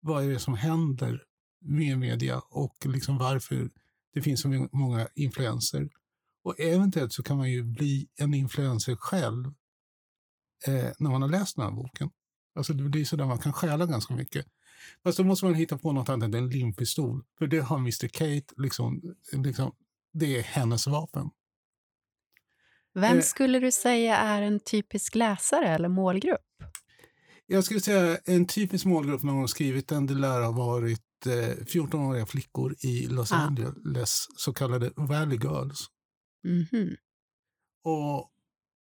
vad 0.00 0.24
är 0.24 0.28
det 0.28 0.38
som 0.38 0.54
händer 0.54 1.22
med 1.60 1.98
media 1.98 2.38
och 2.38 2.86
liksom 2.86 3.18
varför 3.18 3.70
det 4.14 4.22
finns 4.22 4.40
så 4.40 4.48
må- 4.48 4.68
många 4.72 5.08
influenser. 5.14 5.88
Och 6.44 6.60
eventuellt 6.60 7.12
så 7.12 7.22
kan 7.22 7.36
man 7.36 7.50
ju 7.50 7.62
bli 7.62 8.08
en 8.20 8.34
influencer 8.34 8.96
själv 8.96 9.46
eh, 10.66 10.90
när 10.98 11.10
man 11.10 11.22
har 11.22 11.28
läst 11.28 11.56
den 11.56 11.64
här 11.64 11.72
boken. 11.72 12.10
Alltså 12.54 12.72
det 12.72 12.82
blir 12.84 13.04
så 13.04 13.16
där 13.16 13.26
man 13.26 13.38
kan 13.38 13.52
stjäla 13.52 13.86
ganska 13.86 14.14
mycket. 14.14 14.46
Fast 15.02 15.18
då 15.18 15.24
måste 15.24 15.44
man 15.44 15.54
hitta 15.54 15.78
på 15.78 15.92
något 15.92 16.08
annat 16.08 16.26
än 16.26 16.34
en 16.34 16.48
limpistol. 16.50 17.24
För 17.38 17.46
det 17.46 17.58
har 17.60 17.78
Mr 17.78 18.08
Kate, 18.08 18.54
liksom, 18.56 19.14
liksom, 19.32 19.72
det 20.12 20.38
är 20.38 20.42
hennes 20.42 20.86
vapen. 20.86 21.30
Vem 22.94 23.16
Eh. 23.18 23.22
skulle 23.22 23.58
du 23.58 23.72
säga 23.72 24.16
är 24.16 24.42
en 24.42 24.60
typisk 24.60 25.14
läsare 25.14 25.68
eller 25.68 25.88
målgrupp? 25.88 26.40
Jag 27.46 27.64
skulle 27.64 27.80
säga 27.80 28.18
en 28.24 28.46
typisk 28.46 28.84
målgrupp 28.84 29.22
när 29.22 29.32
hon 29.32 29.48
skrivit 29.48 29.88
den, 29.88 30.06
det 30.06 30.14
lär 30.14 30.40
ha 30.42 30.52
varit 30.52 31.02
14-åriga 31.30 32.26
flickor 32.26 32.74
i 32.80 33.06
Los 33.06 33.32
Ah. 33.32 33.36
Angeles, 33.36 34.26
så 34.36 34.52
kallade 34.52 34.90
Valley 34.96 35.38
Girls. 35.38 35.86
Mhm. 36.44 36.96
Och 37.84 38.30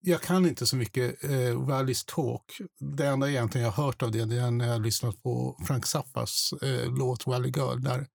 jag 0.01 0.21
kan 0.21 0.45
inte 0.45 0.65
så 0.65 0.75
mycket 0.75 1.23
eh, 1.23 1.65
Valleys 1.67 2.05
Talk. 2.05 2.57
Det 2.79 3.07
enda 3.07 3.29
egentligen 3.29 3.65
jag 3.65 3.71
har 3.71 3.83
hört 3.85 4.03
av 4.03 4.11
det, 4.11 4.25
det 4.25 4.35
är 4.35 4.51
när 4.51 4.65
jag 4.65 4.73
har 4.73 4.79
lyssnat 4.79 5.23
på 5.23 5.59
Frank 5.67 5.85
Zappas 5.85 6.53
eh, 6.61 6.97
låt 6.97 7.27
Valley 7.27 7.51
Girl, 7.55 7.81
där 7.81 8.07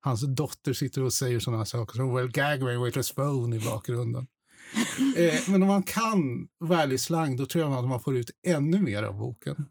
hans 0.00 0.20
dotter 0.36 0.72
sitter 0.72 1.02
och 1.02 1.12
säger 1.12 1.40
sådana 1.40 1.64
saker 1.64 1.96
som 1.96 2.14
Well 2.14 2.30
gag 2.30 2.62
me 2.62 2.84
with 2.84 2.98
a 2.98 3.02
spoon 3.02 3.52
i 3.52 3.58
bakgrunden. 3.60 4.26
eh, 5.16 5.34
men 5.48 5.62
om 5.62 5.68
man 5.68 5.82
kan 5.82 6.48
Valley-slang, 6.60 7.36
då 7.36 7.46
tror 7.46 7.64
jag 7.64 7.72
att 7.72 7.88
man 7.88 8.00
får 8.00 8.16
ut 8.16 8.30
ännu 8.46 8.80
mer 8.82 9.02
av 9.02 9.18
boken. 9.18 9.66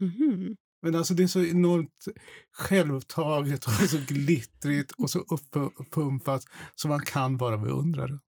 Mhm. 0.00 0.56
Men 0.82 0.94
alltså 0.94 1.14
det 1.14 1.22
är 1.22 1.26
så 1.26 1.44
enormt 1.44 2.04
självtaget 2.52 3.64
och 3.64 3.72
så 3.72 3.98
glittrigt 4.08 4.92
och 4.92 5.10
så 5.10 5.18
uppumpat 5.78 6.42
så 6.74 6.88
man 6.88 7.00
kan 7.00 7.36
bara 7.36 7.58
beundra 7.58 8.06
det. 8.06 8.18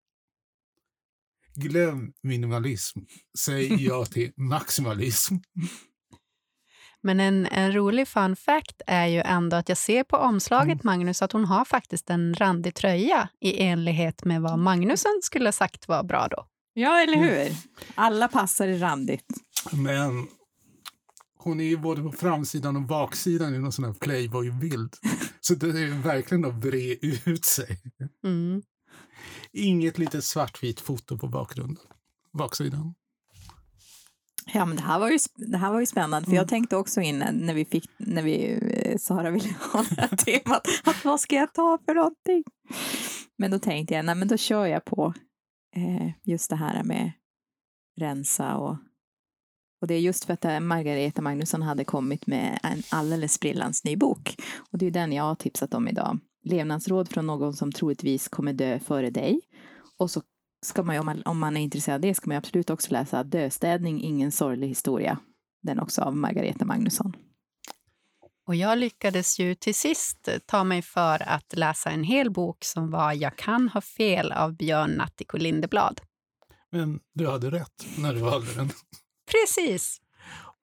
Glöm 1.55 2.13
minimalism. 2.23 2.99
Säg 3.39 3.75
ja 3.87 4.05
till 4.05 4.33
maximalism. 4.37 5.35
Men 7.03 7.21
en, 7.21 7.47
en 7.47 7.73
rolig 7.73 8.09
fun 8.09 8.37
fact 8.37 8.83
är 8.87 9.07
ju 9.07 9.21
ändå 9.21 9.57
att 9.57 9.69
jag 9.69 9.79
ser 9.79 10.05
på 10.05 10.17
omslaget, 10.17 10.69
Mm. 10.69 10.81
Magnus, 10.85 11.23
att 11.23 11.33
hon 11.33 11.45
har 11.45 11.65
faktiskt 11.65 12.11
en 12.11 12.35
randig 12.35 12.75
tröja 12.75 13.29
i 13.41 13.63
enlighet 13.63 14.25
med 14.25 14.43
vad 14.43 14.59
Magnusen 14.59 15.21
skulle 15.23 15.47
ha 15.47 15.53
sagt 15.53 15.89
var 15.89 16.03
bra 16.03 16.29
då. 16.31 16.47
Ja, 16.75 17.01
eller 17.01 17.17
hur? 17.17 17.53
Alla 17.95 18.29
passar 18.29 18.69
i 18.69 18.79
randigt. 18.79 19.27
Men 19.73 20.29
hon 21.39 21.61
är 21.61 21.65
ju 21.65 21.77
både 21.77 22.03
på 22.03 22.13
framsidan 22.13 22.77
och 22.77 22.83
baksidan 22.83 23.55
i 23.55 23.59
någon 23.59 23.73
sån 23.73 23.85
här 23.85 23.93
Playboy-bild. 23.93 24.97
Så 25.41 25.55
det 25.55 25.67
är 25.67 26.03
verkligen 26.03 26.45
att 26.45 26.55
bre 26.55 26.95
ut 27.25 27.45
sig. 27.45 27.79
Mm. 28.25 28.63
Inget 29.53 29.99
litet 29.99 30.25
svartvitt 30.25 30.81
foto 30.81 31.19
på 31.19 31.29
bakgrunden. 31.29 31.85
Baksidan. 32.33 32.95
Ja, 34.53 34.65
men 34.65 34.77
det 34.77 34.83
här 34.83 34.99
var 34.99 35.11
ju, 35.11 35.19
det 35.37 35.59
här 35.59 35.73
var 35.73 35.81
ju 35.81 35.87
spännande, 35.87 36.29
för 36.29 36.37
jag 36.37 36.49
tänkte 36.49 36.77
också 36.77 37.01
innan 37.01 37.35
när 37.35 37.55
vi 37.55 37.65
fick, 37.65 37.91
när 37.97 38.23
vi, 38.23 38.59
eh, 38.73 38.99
Sara 38.99 39.31
ville 39.31 39.55
ha 39.73 39.85
det 39.91 40.01
här 40.01 40.17
temat, 40.17 40.67
att 40.85 41.05
vad 41.05 41.21
ska 41.21 41.37
jag 41.37 41.55
ta 41.55 41.79
för 41.85 41.95
någonting? 41.95 42.45
Men 43.37 43.51
då 43.51 43.59
tänkte 43.59 43.95
jag, 43.95 44.05
nej 44.05 44.15
men 44.15 44.29
då 44.29 44.37
kör 44.37 44.67
jag 44.67 44.85
på 44.85 45.15
eh, 45.77 46.11
just 46.25 46.51
det 46.51 46.57
här 46.57 46.85
med 46.85 47.13
rensa 48.01 48.57
och, 48.57 48.77
och 49.81 49.87
det 49.87 49.95
är 49.95 50.01
just 50.01 50.25
för 50.25 50.35
att 50.35 50.45
eh, 50.45 50.61
Margareta 50.61 51.23
Magnusson 51.23 51.63
hade 51.63 51.85
kommit 51.85 52.27
med 52.27 52.59
en 52.63 52.83
alldeles 52.91 53.33
sprillans 53.33 53.85
ny 53.85 53.97
bok. 53.97 54.37
Och 54.73 54.79
det 54.79 54.87
är 54.87 54.91
den 54.91 55.13
jag 55.13 55.25
har 55.25 55.35
tipsat 55.35 55.75
om 55.75 55.89
idag. 55.89 56.19
Levnadsråd 56.45 57.09
från 57.09 57.27
någon 57.27 57.53
som 57.53 57.73
troligtvis 57.73 58.29
kommer 58.29 58.53
dö 58.53 58.79
före 58.79 59.11
dig. 59.11 59.41
Och 59.99 60.11
så 60.11 60.23
ska 60.67 60.83
man 60.83 60.95
ju, 60.95 61.01
om 61.01 61.07
man, 61.07 61.23
om 61.23 61.39
man 61.39 61.57
är 61.57 61.61
intresserad 61.61 61.95
av 61.95 62.01
det, 62.01 62.15
ska 62.15 62.29
man 62.29 62.35
ju 62.35 62.39
absolut 62.39 62.71
också 62.71 62.93
läsa 62.93 63.25
Döstädning, 63.25 64.03
ingen 64.03 64.33
sorglig 64.33 64.69
historia. 64.69 65.19
Den 65.63 65.81
också 65.81 66.03
av 66.03 66.17
Margareta 66.17 66.65
Magnusson. 66.65 67.17
Och 68.47 68.55
jag 68.55 68.79
lyckades 68.79 69.39
ju 69.39 69.55
till 69.55 69.75
sist 69.75 70.29
ta 70.47 70.65
mig 70.65 70.83
för 70.83 71.29
att 71.29 71.57
läsa 71.57 71.91
en 71.91 72.05
hel 72.05 72.31
bok 72.31 72.65
som 72.65 72.91
var 72.91 73.13
Jag 73.13 73.37
kan 73.37 73.69
ha 73.69 73.81
fel 73.81 74.33
av 74.33 74.57
Björn 74.57 74.91
Natthiko 74.91 75.37
Lindeblad. 75.37 76.01
Men 76.71 77.01
du 77.15 77.29
hade 77.29 77.51
rätt 77.51 77.87
när 77.99 78.15
du 78.15 78.21
valde 78.21 78.55
den. 78.55 78.71
Precis! 79.29 80.01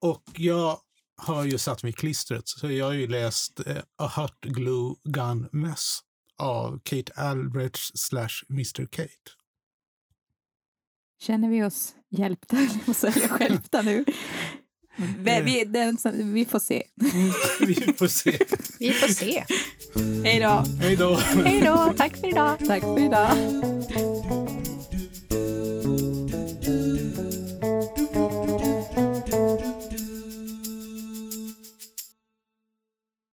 Och 0.01 0.23
jag 0.33 0.79
har 1.17 1.43
ju 1.45 1.57
satt 1.57 1.83
mig 1.83 1.89
i 1.89 1.93
klistret, 1.93 2.47
så 2.47 2.71
jag 2.71 2.85
har 2.85 2.93
ju 2.93 3.07
läst 3.07 3.59
eh, 3.67 3.77
A 3.97 4.11
Hot 4.15 4.41
Glue 4.41 4.95
Gun 5.03 5.49
Mess 5.51 5.99
av 6.37 6.79
Kate 6.83 7.13
Albrecht 7.15 7.99
slash 7.99 8.43
Mr 8.49 8.85
Kate. 8.85 9.31
Känner 11.21 11.49
vi 11.49 11.63
oss 11.63 11.95
hjälpta, 12.09 12.57
eller 12.57 12.79
vad 12.85 12.95
säger 12.95 13.27
jag, 13.29 13.41
hjälpta 13.41 13.81
nu? 13.81 14.05
Vi, 14.97 15.41
vi, 15.41 15.65
den, 15.65 15.97
vi 16.33 16.45
får 16.45 16.59
se. 16.59 16.83
Vi 17.59 17.93
får 17.97 18.07
se. 18.07 18.39
Vi 18.79 18.91
får 18.91 19.07
se. 19.07 19.45
Hej 20.23 20.39
då! 20.39 20.63
Hej 20.81 20.95
då! 20.95 21.15
Hej 21.15 21.61
då! 21.61 21.93
Tack 21.97 22.17
för 22.17 22.27
idag! 22.27 22.59
Tack 22.67 22.81
för 22.81 22.99
idag! 22.99 24.34